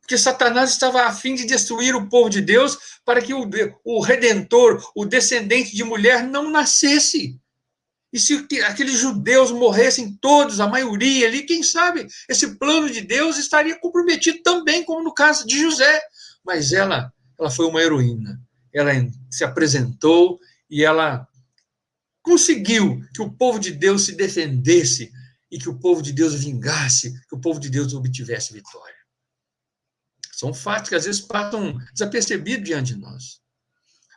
Porque 0.00 0.16
Satanás 0.16 0.70
estava 0.70 1.02
a 1.02 1.12
fim 1.12 1.34
de 1.34 1.44
destruir 1.44 1.96
o 1.96 2.08
povo 2.08 2.30
de 2.30 2.40
Deus 2.40 2.78
para 3.04 3.20
que 3.20 3.34
o, 3.34 3.50
o 3.84 4.00
redentor, 4.00 4.80
o 4.94 5.04
descendente 5.04 5.74
de 5.74 5.82
mulher 5.82 6.22
não 6.22 6.50
nascesse. 6.50 7.36
E 8.12 8.18
se 8.18 8.46
aqueles 8.66 8.98
judeus 8.98 9.50
morressem 9.50 10.16
todos, 10.16 10.60
a 10.60 10.66
maioria 10.66 11.26
ali, 11.26 11.42
quem 11.42 11.62
sabe 11.62 12.06
esse 12.28 12.56
plano 12.56 12.88
de 12.90 13.02
Deus 13.02 13.36
estaria 13.36 13.78
comprometido 13.78 14.42
também, 14.42 14.84
como 14.84 15.02
no 15.02 15.12
caso 15.12 15.46
de 15.46 15.60
José. 15.60 16.00
Mas 16.44 16.72
ela, 16.72 17.12
ela 17.38 17.50
foi 17.50 17.66
uma 17.66 17.82
heroína. 17.82 18.40
Ela 18.72 18.92
se 19.30 19.44
apresentou 19.44 20.38
e 20.70 20.84
ela 20.84 21.26
conseguiu 22.22 23.02
que 23.14 23.20
o 23.20 23.30
povo 23.30 23.58
de 23.58 23.72
Deus 23.72 24.06
se 24.06 24.14
defendesse 24.14 25.12
e 25.50 25.58
que 25.58 25.68
o 25.68 25.78
povo 25.78 26.02
de 26.02 26.12
Deus 26.12 26.34
vingasse, 26.34 27.12
que 27.28 27.34
o 27.34 27.40
povo 27.40 27.60
de 27.60 27.68
Deus 27.68 27.92
obtivesse 27.94 28.52
vitória. 28.52 28.96
São 30.32 30.54
fatos 30.54 30.88
que 30.88 30.94
às 30.94 31.04
vezes 31.04 31.20
passam 31.20 31.76
desapercebidos 31.92 32.64
diante 32.64 32.94
de 32.94 33.00
nós. 33.00 33.40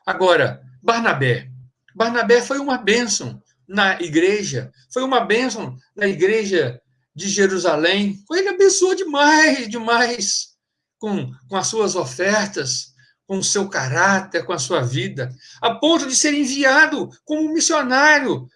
Agora, 0.05 0.61
Barnabé. 0.81 1.49
Barnabé 1.95 2.41
foi 2.41 2.59
uma 2.59 2.77
bênção 2.77 3.41
na 3.67 4.01
igreja, 4.01 4.71
foi 4.91 5.03
uma 5.03 5.21
bênção 5.21 5.75
na 5.95 6.07
igreja 6.07 6.81
de 7.15 7.29
Jerusalém. 7.29 8.17
Ele 8.31 8.49
abençoou 8.49 8.95
demais, 8.95 9.67
demais, 9.69 10.51
com, 10.97 11.31
com 11.47 11.55
as 11.55 11.67
suas 11.67 11.95
ofertas, 11.95 12.91
com 13.27 13.37
o 13.37 13.43
seu 13.43 13.69
caráter, 13.69 14.45
com 14.45 14.53
a 14.53 14.59
sua 14.59 14.81
vida, 14.81 15.33
a 15.61 15.75
ponto 15.75 16.05
de 16.05 16.15
ser 16.15 16.33
enviado 16.33 17.09
como 17.23 17.53
missionário, 17.53 18.47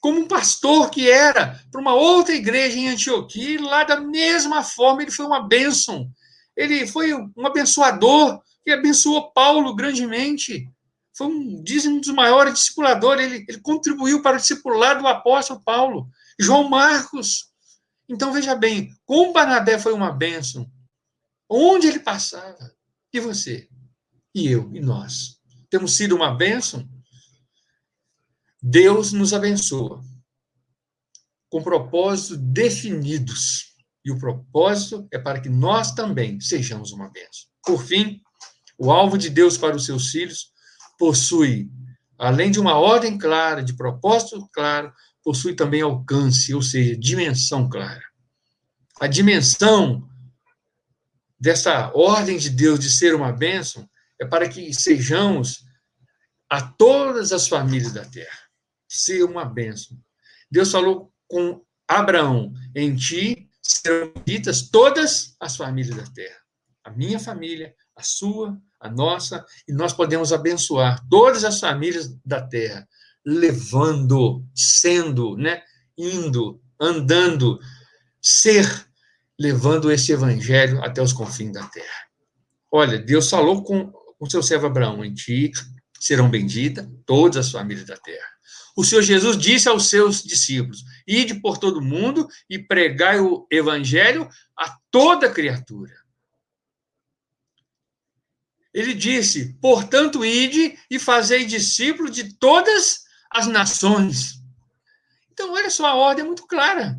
como 0.00 0.20
um 0.20 0.28
pastor 0.28 0.90
que 0.90 1.10
era, 1.10 1.60
para 1.70 1.80
uma 1.80 1.94
outra 1.94 2.34
igreja 2.34 2.78
em 2.78 2.88
Antioquia, 2.88 3.50
e 3.50 3.58
lá 3.58 3.84
da 3.84 4.00
mesma 4.00 4.62
forma 4.62 5.02
ele 5.02 5.10
foi 5.10 5.26
uma 5.26 5.46
bênção. 5.46 6.10
Ele 6.56 6.86
foi 6.86 7.12
um 7.14 7.46
abençoador 7.46 8.40
que 8.64 8.70
abençoou 8.70 9.32
Paulo 9.32 9.74
grandemente 9.74 10.68
foi 11.16 11.28
um, 11.28 11.62
dizem, 11.62 11.92
um 11.92 12.00
dos 12.00 12.12
maiores 12.12 12.54
discipuladores, 12.54 13.24
ele, 13.24 13.44
ele 13.48 13.60
contribuiu 13.60 14.20
para 14.20 14.36
o 14.36 14.40
discipulado 14.40 15.00
do 15.00 15.06
apóstolo 15.06 15.62
Paulo, 15.62 16.08
João 16.38 16.68
Marcos. 16.68 17.52
Então, 18.08 18.32
veja 18.32 18.54
bem, 18.54 18.92
como 19.06 19.32
Barnabé 19.32 19.78
foi 19.78 19.92
uma 19.92 20.10
bênção, 20.10 20.70
onde 21.48 21.86
ele 21.86 22.00
passava, 22.00 22.74
e 23.12 23.20
você, 23.20 23.68
e 24.34 24.48
eu, 24.48 24.68
e 24.74 24.80
nós, 24.80 25.38
temos 25.70 25.96
sido 25.96 26.16
uma 26.16 26.34
bênção? 26.34 26.88
Deus 28.60 29.12
nos 29.12 29.32
abençoa 29.32 30.02
com 31.50 31.62
propósitos 31.62 32.36
definidos. 32.38 33.74
E 34.04 34.10
o 34.10 34.18
propósito 34.18 35.06
é 35.12 35.18
para 35.18 35.40
que 35.40 35.48
nós 35.48 35.92
também 35.92 36.40
sejamos 36.40 36.90
uma 36.92 37.08
bênção. 37.08 37.48
Por 37.64 37.82
fim, 37.82 38.20
o 38.76 38.90
alvo 38.90 39.16
de 39.16 39.30
Deus 39.30 39.56
para 39.56 39.76
os 39.76 39.84
seus 39.84 40.10
filhos 40.10 40.53
possui, 40.98 41.70
além 42.18 42.50
de 42.50 42.60
uma 42.60 42.78
ordem 42.78 43.18
clara, 43.18 43.62
de 43.62 43.74
propósito 43.74 44.48
claro, 44.52 44.92
possui 45.22 45.54
também 45.54 45.82
alcance, 45.82 46.54
ou 46.54 46.62
seja, 46.62 46.96
dimensão 46.96 47.68
clara. 47.68 48.02
A 49.00 49.06
dimensão 49.06 50.08
dessa 51.38 51.90
ordem 51.94 52.38
de 52.38 52.50
Deus 52.50 52.78
de 52.78 52.90
ser 52.90 53.14
uma 53.14 53.32
bênção 53.32 53.88
é 54.20 54.26
para 54.26 54.48
que 54.48 54.72
sejamos 54.72 55.64
a 56.48 56.62
todas 56.62 57.32
as 57.32 57.48
famílias 57.48 57.92
da 57.92 58.04
terra. 58.04 58.38
Ser 58.88 59.24
uma 59.24 59.44
bênção. 59.44 59.98
Deus 60.50 60.70
falou 60.70 61.12
com 61.26 61.64
Abraão: 61.88 62.52
em 62.74 62.94
ti 62.94 63.50
serão 63.62 64.12
ditas 64.24 64.68
todas 64.68 65.34
as 65.40 65.56
famílias 65.56 65.96
da 65.96 66.06
terra. 66.12 66.40
A 66.84 66.90
minha 66.90 67.18
família, 67.18 67.74
a 67.96 68.02
sua, 68.02 68.56
a 68.84 68.90
nossa, 68.90 69.44
e 69.66 69.72
nós 69.72 69.94
podemos 69.94 70.30
abençoar 70.30 71.02
todas 71.08 71.42
as 71.42 71.58
famílias 71.58 72.14
da 72.22 72.42
terra, 72.42 72.86
levando, 73.24 74.44
sendo, 74.54 75.38
né, 75.38 75.62
indo, 75.96 76.60
andando, 76.78 77.58
ser, 78.20 78.86
levando 79.40 79.90
esse 79.90 80.12
evangelho 80.12 80.84
até 80.84 81.00
os 81.00 81.14
confins 81.14 81.54
da 81.54 81.64
terra. 81.64 82.04
Olha, 82.70 82.98
Deus 82.98 83.30
falou 83.30 83.64
com 83.64 83.90
o 84.20 84.28
seu 84.28 84.42
servo 84.42 84.66
Abraão: 84.66 85.02
em 85.02 85.14
ti 85.14 85.50
serão 85.98 86.28
benditas 86.28 86.86
todas 87.06 87.46
as 87.46 87.50
famílias 87.50 87.86
da 87.86 87.96
terra. 87.96 88.28
O 88.76 88.84
Senhor 88.84 89.00
Jesus 89.00 89.38
disse 89.38 89.66
aos 89.66 89.88
seus 89.88 90.22
discípulos: 90.22 90.84
Ide 91.06 91.40
por 91.40 91.56
todo 91.56 91.80
mundo 91.80 92.28
e 92.50 92.58
pregai 92.58 93.18
o 93.18 93.46
evangelho 93.50 94.28
a 94.58 94.76
toda 94.90 95.30
criatura. 95.30 96.03
Ele 98.74 98.92
disse: 98.92 99.54
Portanto, 99.60 100.24
ide 100.24 100.76
e 100.90 100.98
fazei 100.98 101.46
discípulos 101.46 102.10
de 102.10 102.34
todas 102.34 103.04
as 103.30 103.46
nações. 103.46 104.40
Então, 105.32 105.52
olha 105.52 105.70
só, 105.70 105.86
a 105.86 105.94
ordem 105.94 106.24
é 106.24 106.26
muito 106.26 106.46
clara. 106.46 106.98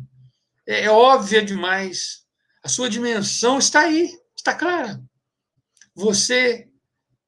É, 0.66 0.84
é 0.84 0.90
óbvia 0.90 1.44
demais. 1.44 2.24
A 2.64 2.68
sua 2.68 2.88
dimensão 2.88 3.58
está 3.58 3.80
aí, 3.80 4.10
está 4.34 4.54
clara. 4.54 5.00
Você 5.94 6.68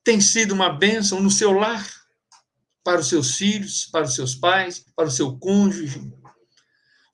tem 0.03 0.21
sido 0.21 0.53
uma 0.53 0.71
bênção 0.71 1.21
no 1.21 1.31
seu 1.31 1.53
lar, 1.53 1.87
para 2.83 3.01
os 3.01 3.09
seus 3.09 3.37
filhos, 3.37 3.87
para 3.87 4.05
os 4.05 4.15
seus 4.15 4.35
pais, 4.35 4.83
para 4.97 5.09
o 5.09 5.11
seu 5.11 5.39
cônjuge. 5.39 6.11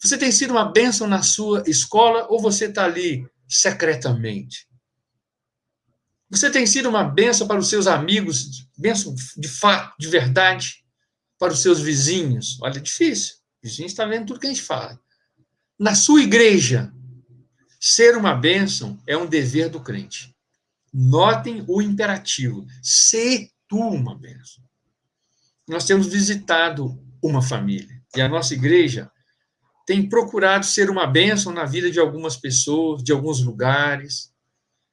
Você 0.00 0.16
tem 0.16 0.30
sido 0.30 0.52
uma 0.52 0.70
bênção 0.70 1.08
na 1.08 1.22
sua 1.22 1.64
escola 1.66 2.28
ou 2.30 2.40
você 2.40 2.66
está 2.66 2.84
ali 2.84 3.26
secretamente? 3.48 4.68
Você 6.34 6.50
tem 6.50 6.66
sido 6.66 6.88
uma 6.88 7.04
bênção 7.04 7.46
para 7.46 7.60
os 7.60 7.68
seus 7.68 7.86
amigos, 7.86 8.66
bênção 8.76 9.14
de 9.36 9.46
fato, 9.46 9.94
de 9.96 10.08
verdade, 10.08 10.84
para 11.38 11.52
os 11.52 11.60
seus 11.60 11.80
vizinhos. 11.80 12.58
Olha, 12.60 12.78
é 12.78 12.80
difícil. 12.80 13.36
O 13.62 13.68
vizinho 13.68 13.86
está 13.86 14.04
vendo 14.04 14.26
tudo 14.26 14.40
que 14.40 14.46
a 14.48 14.50
gente 14.50 14.62
fala. 14.62 14.98
Na 15.78 15.94
sua 15.94 16.22
igreja, 16.22 16.92
ser 17.80 18.16
uma 18.16 18.34
bênção 18.34 19.00
é 19.06 19.16
um 19.16 19.26
dever 19.26 19.68
do 19.68 19.80
crente. 19.80 20.34
Notem 20.92 21.64
o 21.68 21.80
imperativo: 21.80 22.66
ser 22.82 23.48
tu 23.68 23.78
uma 23.78 24.18
bênção. 24.18 24.64
Nós 25.68 25.84
temos 25.84 26.08
visitado 26.08 27.00
uma 27.22 27.40
família 27.40 28.02
e 28.16 28.20
a 28.20 28.28
nossa 28.28 28.54
igreja 28.54 29.08
tem 29.86 30.08
procurado 30.08 30.66
ser 30.66 30.90
uma 30.90 31.06
bênção 31.06 31.52
na 31.52 31.64
vida 31.64 31.90
de 31.90 32.00
algumas 32.00 32.36
pessoas, 32.36 33.04
de 33.04 33.12
alguns 33.12 33.40
lugares. 33.40 34.32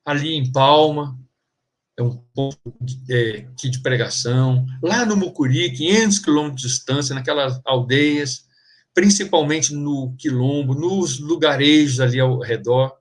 Ali 0.05 0.33
em 0.33 0.51
Palma, 0.51 1.17
é 1.97 2.03
um 2.03 2.17
ponto 2.33 2.57
é, 3.09 3.45
de 3.55 3.81
pregação. 3.81 4.65
Lá 4.81 5.05
no 5.05 5.17
Mucuri, 5.17 5.71
500 5.71 6.19
quilômetros 6.19 6.61
de 6.61 6.67
distância, 6.67 7.15
naquelas 7.15 7.59
aldeias, 7.65 8.45
principalmente 8.93 9.73
no 9.73 10.15
Quilombo, 10.17 10.73
nos 10.73 11.19
lugarejos 11.19 11.99
ali 11.99 12.19
ao 12.19 12.39
redor. 12.39 12.95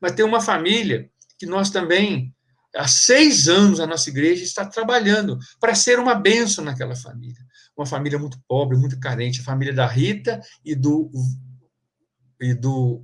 Mas 0.00 0.12
tem 0.12 0.24
uma 0.24 0.40
família 0.40 1.10
que 1.38 1.46
nós 1.46 1.70
também, 1.70 2.34
há 2.74 2.88
seis 2.88 3.48
anos, 3.48 3.80
a 3.80 3.86
nossa 3.86 4.08
igreja 4.10 4.42
está 4.42 4.64
trabalhando 4.64 5.38
para 5.60 5.74
ser 5.74 5.98
uma 5.98 6.14
bênção 6.14 6.64
naquela 6.64 6.96
família. 6.96 7.40
Uma 7.76 7.86
família 7.86 8.18
muito 8.18 8.38
pobre, 8.46 8.76
muito 8.76 8.98
carente, 8.98 9.40
a 9.40 9.44
família 9.44 9.72
da 9.72 9.86
Rita 9.86 10.40
e 10.64 10.74
do, 10.74 11.10
e 12.40 12.54
do 12.54 13.02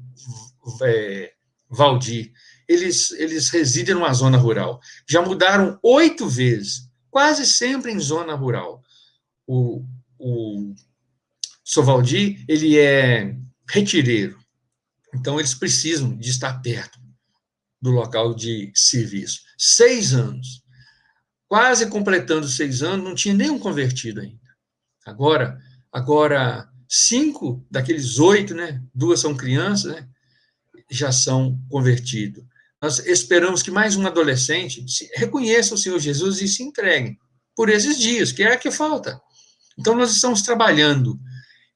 é, 0.82 1.32
Valdir 1.70 2.32
eles, 2.68 3.10
eles 3.12 3.48
residem 3.48 3.94
numa 3.94 4.12
zona 4.12 4.36
rural. 4.36 4.80
Já 5.08 5.22
mudaram 5.22 5.78
oito 5.82 6.28
vezes, 6.28 6.88
quase 7.10 7.46
sempre 7.46 7.90
em 7.90 7.98
zona 7.98 8.34
rural. 8.34 8.82
O, 9.46 9.82
o 10.18 10.74
Sovaldi, 11.64 12.44
ele 12.46 12.78
é 12.78 13.34
retireiro, 13.68 14.38
então 15.14 15.38
eles 15.38 15.54
precisam 15.54 16.14
de 16.16 16.28
estar 16.28 16.60
perto 16.60 17.00
do 17.80 17.90
local 17.90 18.34
de 18.34 18.70
serviço. 18.74 19.40
Seis 19.56 20.12
anos. 20.12 20.62
Quase 21.46 21.88
completando 21.88 22.46
seis 22.46 22.82
anos, 22.82 23.06
não 23.06 23.14
tinha 23.14 23.32
nenhum 23.32 23.58
convertido 23.58 24.20
ainda. 24.20 24.38
Agora, 25.06 25.58
agora 25.90 26.70
cinco 26.86 27.66
daqueles 27.70 28.18
oito, 28.18 28.54
né? 28.54 28.82
Duas 28.94 29.20
são 29.20 29.34
crianças, 29.34 29.92
né? 29.92 30.08
Já 30.90 31.10
são 31.10 31.58
convertidos 31.70 32.44
nós 32.80 33.00
esperamos 33.00 33.62
que 33.62 33.70
mais 33.70 33.96
um 33.96 34.06
adolescente 34.06 34.84
reconheça 35.14 35.74
o 35.74 35.78
Senhor 35.78 35.98
Jesus 35.98 36.40
e 36.40 36.48
se 36.48 36.62
entregue 36.62 37.18
por 37.56 37.68
esses 37.68 37.98
dias, 37.98 38.30
que 38.30 38.44
é 38.44 38.52
a 38.52 38.56
que 38.56 38.70
falta. 38.70 39.20
Então, 39.76 39.94
nós 39.94 40.12
estamos 40.12 40.42
trabalhando. 40.42 41.18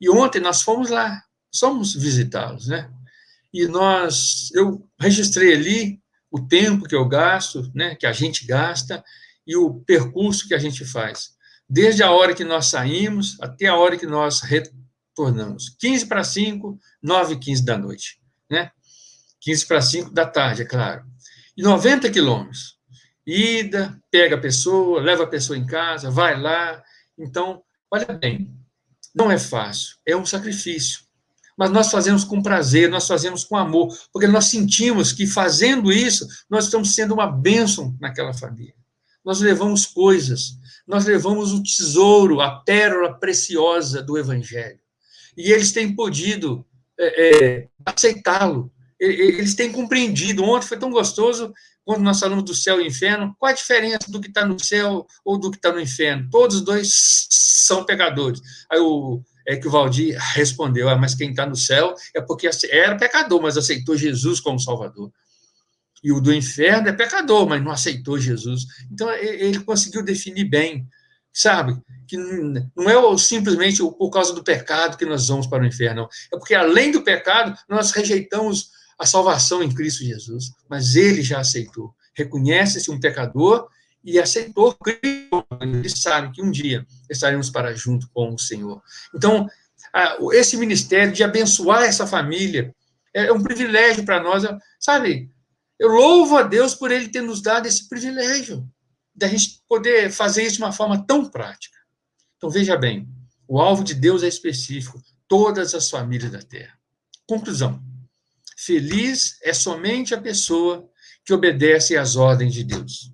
E 0.01 0.09
ontem 0.09 0.41
nós 0.41 0.63
fomos 0.63 0.91
lá, 0.91 1.23
somos 1.51 1.95
visitá-los, 1.95 2.69
né? 2.69 2.91
E 3.53 3.67
nós, 3.67 4.51
eu 4.55 4.89
registrei 4.99 5.55
ali 5.55 6.01
o 6.31 6.41
tempo 6.41 6.89
que 6.89 6.95
eu 6.95 7.07
gasto, 7.07 7.71
né, 7.75 7.95
que 7.95 8.07
a 8.07 8.13
gente 8.13 8.47
gasta, 8.47 9.05
e 9.47 9.55
o 9.57 9.75
percurso 9.81 10.49
que 10.49 10.55
a 10.55 10.59
gente 10.59 10.85
faz. 10.85 11.31
Desde 11.69 12.03
a 12.03 12.11
hora 12.11 12.35
que 12.35 12.45
nós 12.45 12.67
saímos 12.67 13.37
até 13.41 13.67
a 13.67 13.77
hora 13.77 13.99
que 13.99 14.07
nós 14.07 14.41
retornamos. 14.41 15.77
15 15.79 16.07
para 16.07 16.25
5, 16.25 16.79
9 17.03 17.35
e 17.35 17.39
15 17.39 17.65
da 17.65 17.77
noite, 17.77 18.19
né? 18.51 18.71
15 19.43 19.67
para 19.67 19.83
5 19.83 20.11
da 20.11 20.25
tarde, 20.25 20.63
é 20.63 20.65
claro. 20.65 21.05
E 21.57 21.63
90 21.63 22.11
quilômetros. 22.11 22.79
Ida, 23.27 24.01
pega 24.11 24.37
a 24.37 24.41
pessoa, 24.41 25.01
leva 25.01 25.25
a 25.25 25.29
pessoa 25.29 25.57
em 25.57 25.67
casa, 25.67 26.11
vai 26.11 26.41
lá. 26.41 26.83
Então, 27.19 27.63
olha 27.91 28.07
bem, 28.07 28.53
não 29.15 29.31
é 29.31 29.39
fácil, 29.39 29.97
é 30.07 30.17
um 30.17 30.27
sacrifício. 30.27 31.01
Mas 31.57 31.71
nós 31.71 31.91
fazemos 31.91 32.25
com 32.25 32.43
prazer, 32.43 32.89
nós 32.89 33.07
fazemos 33.07 33.45
com 33.45 33.57
amor, 33.57 33.95
porque 34.13 34.27
nós 34.27 34.47
sentimos 34.47 35.13
que 35.13 35.27
fazendo 35.27 35.93
isso, 35.93 36.27
nós 36.49 36.65
estamos 36.65 36.95
sendo 36.95 37.15
uma 37.15 37.31
bênção 37.31 37.97
naquela 38.01 38.33
família. 38.33 38.75
Nós 39.25 39.41
levamos 39.41 39.87
coisas, 39.87 40.57
nós 40.87 41.05
levamos 41.05 41.53
o 41.53 41.63
tesouro, 41.63 42.41
a 42.41 42.61
pérola 42.61 43.19
preciosa 43.19 44.03
do 44.03 44.19
Evangelho. 44.19 44.81
E 45.37 45.53
eles 45.53 45.73
têm 45.73 45.95
podido 45.95 46.67
é, 46.99 47.29
é, 47.29 47.69
aceitá-lo, 47.85 48.73
eles 49.03 49.55
têm 49.55 49.73
compreendido. 49.73 50.45
Ontem 50.45 50.69
foi 50.69 50.79
tão 50.79 50.91
gostoso 50.91 51.53
quando 51.85 52.03
nós 52.03 52.21
falamos 52.21 52.45
do 52.45 52.55
céu 52.55 52.81
e 52.81 52.87
inferno. 52.87 53.35
Qual 53.39 53.51
a 53.51 53.55
diferença 53.55 54.11
do 54.11 54.21
que 54.21 54.29
está 54.29 54.47
no 54.47 54.59
céu 54.63 55.07
ou 55.25 55.39
do 55.39 55.51
que 55.51 55.57
está 55.57 55.73
no 55.73 55.81
inferno? 55.81 56.29
Todos 56.31 56.57
os 56.57 56.63
dois 56.63 57.27
são 57.31 57.85
pecadores. 57.85 58.41
Aí 58.71 58.79
o, 58.79 59.21
é 59.47 59.57
que 59.57 59.67
o 59.67 59.71
Valdir 59.71 60.17
respondeu: 60.35 60.89
ah, 60.89 60.97
mas 60.97 61.15
quem 61.15 61.31
está 61.31 61.45
no 61.45 61.57
céu 61.57 61.95
é 62.15 62.21
porque 62.21 62.49
era 62.71 62.97
pecador, 62.97 63.43
mas 63.43 63.57
aceitou 63.57 63.97
Jesus 63.97 64.41
como 64.41 64.61
Salvador. 64.61 65.11
E 66.03 66.13
o 66.13 66.21
do 66.21 66.33
inferno 66.33 66.89
é 66.89 66.93
pecador, 66.93 67.49
mas 67.49 67.63
não 67.63 67.71
aceitou 67.71 68.19
Jesus. 68.19 68.67
Então 68.91 69.11
ele 69.13 69.61
conseguiu 69.61 70.05
definir 70.05 70.45
bem, 70.45 70.87
sabe? 71.33 71.77
Que 72.09 72.17
não 72.17 72.91
é 72.91 73.19
simplesmente 73.19 73.79
por 73.79 74.11
causa 74.11 74.33
do 74.33 74.43
pecado 74.43 74.97
que 74.97 75.05
nós 75.05 75.29
vamos 75.29 75.47
para 75.47 75.63
o 75.63 75.67
inferno. 75.67 76.09
É 76.33 76.37
porque 76.37 76.55
além 76.55 76.91
do 76.91 77.03
pecado, 77.03 77.57
nós 77.69 77.93
rejeitamos 77.93 78.71
a 79.03 79.07
salvação 79.07 79.65
em 79.65 79.75
Cristo 79.75 80.05
Jesus, 80.05 80.53
mas 80.71 80.95
ele 80.95 81.23
já 81.23 81.41
aceitou. 81.41 81.93
Reconhece-se 82.15 82.89
um 82.89 83.01
pecador 83.01 83.67
e 84.05 84.17
aceitou 84.17 84.75
Cristo. 84.75 85.45
Ele 85.61 85.89
sabe 85.89 86.33
que 86.33 86.41
um 86.41 86.53
dia 86.53 86.87
estaremos 87.11 87.51
para 87.51 87.75
junto 87.75 88.09
com 88.11 88.33
o 88.33 88.39
Senhor. 88.39 88.81
Então, 89.13 89.49
esse 90.33 90.57
ministério 90.57 91.13
de 91.13 91.25
abençoar 91.25 91.83
essa 91.83 92.07
família 92.07 92.73
é 93.13 93.33
um 93.33 93.43
privilégio 93.43 94.05
para 94.05 94.23
nós, 94.23 94.45
sabe? 94.79 95.29
Eu 95.81 95.89
louvo 95.89 96.37
a 96.37 96.45
Deus 96.45 96.73
por 96.73 96.93
ele 96.93 97.09
ter 97.09 97.23
nos 97.23 97.43
dado 97.43 97.67
esse 97.67 97.89
privilégio 97.89 98.65
da 99.13 99.27
gente 99.27 99.65
poder 99.69 100.13
fazer 100.13 100.45
isso 100.45 100.59
de 100.59 100.63
uma 100.63 100.71
forma 100.71 101.05
tão 101.05 101.29
prática. 101.29 101.77
Então, 102.37 102.49
veja 102.49 102.77
bem, 102.77 103.09
o 103.49 103.61
alvo 103.61 103.83
de 103.83 103.95
Deus 103.95 104.23
é 104.23 104.29
específico, 104.29 105.03
todas 105.27 105.75
as 105.75 105.91
famílias 105.91 106.31
da 106.31 106.41
terra. 106.41 106.79
Conclusão. 107.27 107.83
Feliz 108.65 109.39
é 109.43 109.53
somente 109.53 110.15
a 110.15 110.21
pessoa 110.21 110.89
que 111.25 111.35
obedece 111.35 111.97
às 111.97 112.15
ordens 112.15 112.55
de 112.55 112.63
Deus. 112.63 113.11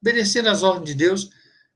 Obedecendo 0.00 0.48
às 0.48 0.62
ordens 0.62 0.86
de 0.86 0.94
Deus, 0.94 1.28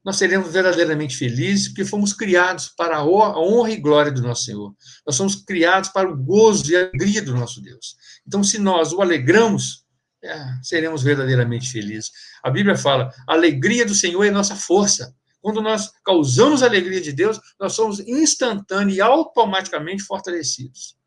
nós 0.03 0.17
seremos 0.17 0.51
verdadeiramente 0.51 1.19
felizes, 1.19 1.69
porque 1.69 1.85
fomos 1.85 2.15
criados 2.15 2.69
para 2.69 2.97
a 2.97 3.05
honra 3.05 3.71
e 3.71 3.77
glória 3.77 4.11
do 4.11 4.23
nosso 4.23 4.45
Senhor. 4.45 4.75
Nós 5.07 5.17
somos 5.17 5.35
criados 5.35 5.91
para 5.91 6.11
o 6.11 6.17
gozo 6.17 6.71
e 6.71 6.77
a 6.77 6.81
alegria 6.81 7.21
do 7.21 7.35
nosso 7.35 7.61
Deus. 7.61 7.97
Então, 8.27 8.43
se 8.43 8.59
nós 8.59 8.95
o 8.95 9.03
alegramos, 9.03 9.85
é, 10.23 10.35
seremos 10.63 11.03
verdadeiramente 11.03 11.71
felizes. 11.71 12.11
A 12.43 12.49
Bíblia 12.49 12.75
fala: 12.75 13.13
a 13.29 13.35
alegria 13.35 13.85
do 13.85 13.95
Senhor 13.95 14.25
é 14.25 14.31
nossa 14.31 14.57
força. 14.57 15.15
Quando 15.43 15.61
nós 15.61 15.91
causamos 16.03 16.63
a 16.63 16.67
alegria 16.67 17.03
de 17.03 17.13
Deus, 17.13 17.39
nós 17.59 17.75
somos 17.75 18.01
instantâneos 18.01 18.97
e 18.97 19.01
automaticamente 19.03 20.03
fortalecidos. 20.03 21.00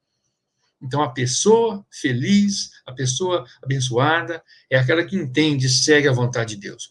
Então, 0.84 1.02
a 1.02 1.10
pessoa 1.10 1.86
feliz, 1.90 2.72
a 2.86 2.92
pessoa 2.92 3.48
abençoada, 3.64 4.44
é 4.70 4.78
aquela 4.78 5.06
que 5.06 5.16
entende 5.16 5.68
e 5.68 5.70
segue 5.70 6.10
a 6.10 6.14
vontade 6.14 6.56
de 6.56 6.62
Deus. 6.62 6.90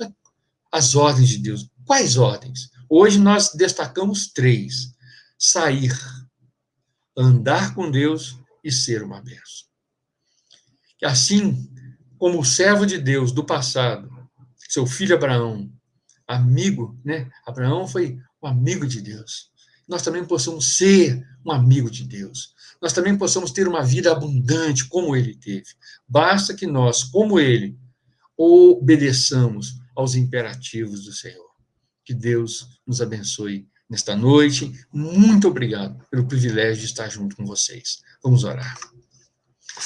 As 0.73 0.95
ordens 0.95 1.29
de 1.29 1.39
Deus. 1.39 1.69
Quais 1.85 2.17
ordens? 2.17 2.71
Hoje 2.89 3.19
nós 3.19 3.53
destacamos 3.53 4.33
três: 4.33 4.95
sair, 5.39 5.93
andar 7.15 7.75
com 7.75 7.91
Deus 7.91 8.39
e 8.65 8.73
ser 8.73 9.03
uma 9.03 9.21
bênção. 9.21 9.67
Assim 11.05 11.71
como 12.19 12.41
o 12.41 12.45
servo 12.45 12.87
de 12.87 12.97
Deus 12.97 13.31
do 13.31 13.45
passado, 13.45 14.11
seu 14.57 14.87
filho 14.87 15.17
Abraão, 15.17 15.71
amigo, 16.27 16.99
né? 17.05 17.31
Abraão 17.47 17.87
foi 17.87 18.19
um 18.43 18.47
amigo 18.47 18.87
de 18.87 19.03
Deus. 19.03 19.52
Nós 19.89 20.03
também 20.03 20.25
possamos 20.25 20.77
ser 20.77 21.27
um 21.45 21.53
amigo 21.53 21.91
de 21.91 22.05
Deus. 22.05 22.55
Nós 22.81 22.93
também 22.93 23.17
possamos 23.17 23.51
ter 23.51 23.69
uma 23.69 23.85
vida 23.85 24.11
abundante 24.11 24.89
como 24.89 25.15
ele 25.15 25.35
teve. 25.35 25.67
Basta 26.09 26.55
que 26.55 26.67
nós, 26.67 27.05
como 27.05 27.39
ele, 27.39 27.79
obedeçamos 28.37 29.77
aos 29.95 30.15
imperativos 30.15 31.05
do 31.05 31.13
Senhor. 31.13 31.51
Que 32.05 32.13
Deus 32.13 32.81
nos 32.87 33.01
abençoe 33.01 33.69
nesta 33.89 34.17
noite. 34.17 34.73
Muito 34.93 35.49
obrigado 35.49 36.05
pelo 36.11 36.27
privilégio 36.27 36.81
de 36.81 36.87
estar 36.87 37.09
junto 37.09 37.37
com 37.37 37.45
vocês. 37.45 38.01
Vamos 38.23 38.43
orar. 38.43 38.77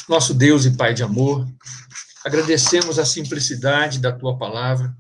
Nosso 0.09 0.33
Deus 0.33 0.65
e 0.65 0.71
Pai 0.71 0.95
de 0.95 1.03
amor, 1.03 1.47
agradecemos 2.25 2.99
a 2.99 3.05
simplicidade 3.05 3.99
da 3.99 4.13
tua 4.13 4.39
palavra, 4.39 4.97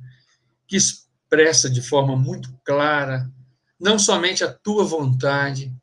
que 0.66 0.76
expressa 0.76 1.70
de 1.70 1.80
forma 1.80 2.16
muito 2.16 2.52
clara 2.64 3.30
não 3.78 3.98
somente 3.98 4.42
a 4.42 4.52
tua 4.52 4.84
vontade, 4.84 5.74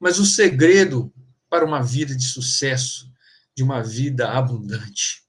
mas 0.00 0.18
o 0.18 0.26
segredo 0.26 1.12
para 1.48 1.64
uma 1.64 1.82
vida 1.82 2.16
de 2.16 2.24
sucesso, 2.24 3.12
de 3.54 3.62
uma 3.62 3.82
vida 3.82 4.30
abundante. 4.30 5.22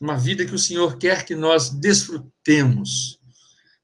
Uma 0.00 0.16
vida 0.16 0.46
que 0.46 0.54
o 0.54 0.58
Senhor 0.58 0.96
quer 0.96 1.24
que 1.24 1.34
nós 1.34 1.68
desfrutemos. 1.68 3.20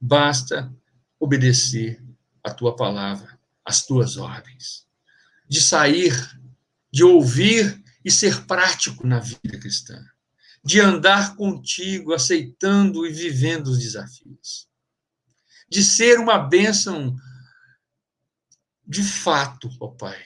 Basta 0.00 0.72
obedecer 1.20 2.02
a 2.42 2.50
tua 2.50 2.74
palavra, 2.74 3.38
as 3.64 3.84
tuas 3.84 4.16
ordens. 4.16 4.86
De 5.46 5.60
sair, 5.60 6.14
de 6.90 7.04
ouvir 7.04 7.82
e 8.02 8.10
ser 8.10 8.46
prático 8.46 9.06
na 9.06 9.20
vida 9.20 9.58
cristã. 9.58 10.02
De 10.64 10.80
andar 10.80 11.36
contigo, 11.36 12.14
aceitando 12.14 13.06
e 13.06 13.12
vivendo 13.12 13.68
os 13.68 13.78
desafios. 13.78 14.66
De 15.68 15.84
ser 15.84 16.18
uma 16.18 16.38
bênção 16.38 17.14
de 18.86 19.02
fato, 19.02 19.68
ó 19.80 19.88
Pai, 19.88 20.16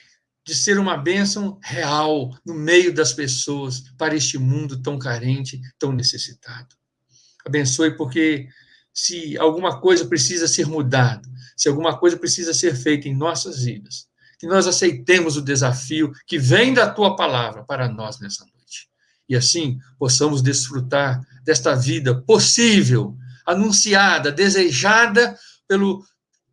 de 0.45 0.55
ser 0.55 0.77
uma 0.77 0.97
bênção 0.97 1.59
real 1.63 2.35
no 2.45 2.53
meio 2.53 2.93
das 2.93 3.13
pessoas 3.13 3.83
para 3.97 4.15
este 4.15 4.37
mundo 4.37 4.81
tão 4.81 4.97
carente, 4.97 5.61
tão 5.77 5.91
necessitado. 5.91 6.75
Abençoe, 7.45 7.95
porque 7.95 8.47
se 8.93 9.37
alguma 9.37 9.79
coisa 9.79 10.05
precisa 10.05 10.47
ser 10.47 10.67
mudada, 10.67 11.27
se 11.55 11.69
alguma 11.69 11.97
coisa 11.97 12.17
precisa 12.17 12.53
ser 12.53 12.75
feita 12.75 13.07
em 13.07 13.15
nossas 13.15 13.63
vidas, 13.63 14.07
que 14.39 14.47
nós 14.47 14.65
aceitemos 14.65 15.37
o 15.37 15.41
desafio 15.41 16.11
que 16.25 16.39
vem 16.39 16.73
da 16.73 16.89
tua 16.89 17.15
palavra 17.15 17.63
para 17.63 17.87
nós 17.87 18.19
nessa 18.19 18.43
noite. 18.43 18.89
E 19.29 19.35
assim 19.35 19.79
possamos 19.99 20.41
desfrutar 20.41 21.21
desta 21.43 21.75
vida 21.75 22.19
possível, 22.23 23.15
anunciada, 23.45 24.31
desejada 24.31 25.37
pelo 25.67 26.03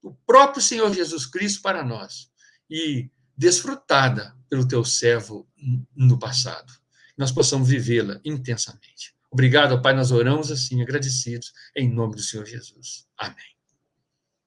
o 0.03 0.13
próprio 0.13 0.63
Senhor 0.63 0.93
Jesus 0.93 1.27
Cristo 1.27 1.63
para 1.63 1.85
nós 1.85 2.31
e 2.71 3.11
desfrutada 3.37 4.37
pelo 4.49 4.67
teu 4.67 4.85
servo 4.85 5.49
no 5.95 6.19
passado. 6.19 6.73
Nós 7.17 7.33
possamos 7.33 7.69
vivê-la 7.69 8.21
intensamente. 8.25 9.15
Obrigado, 9.31 9.81
Pai, 9.83 9.95
nós 9.95 10.11
oramos 10.11 10.51
assim, 10.51 10.81
agradecidos, 10.81 11.53
em 11.77 11.93
nome 11.93 12.17
do 12.17 12.23
Senhor 12.23 12.47
Jesus. 12.47 13.07
Amém. 13.17 13.58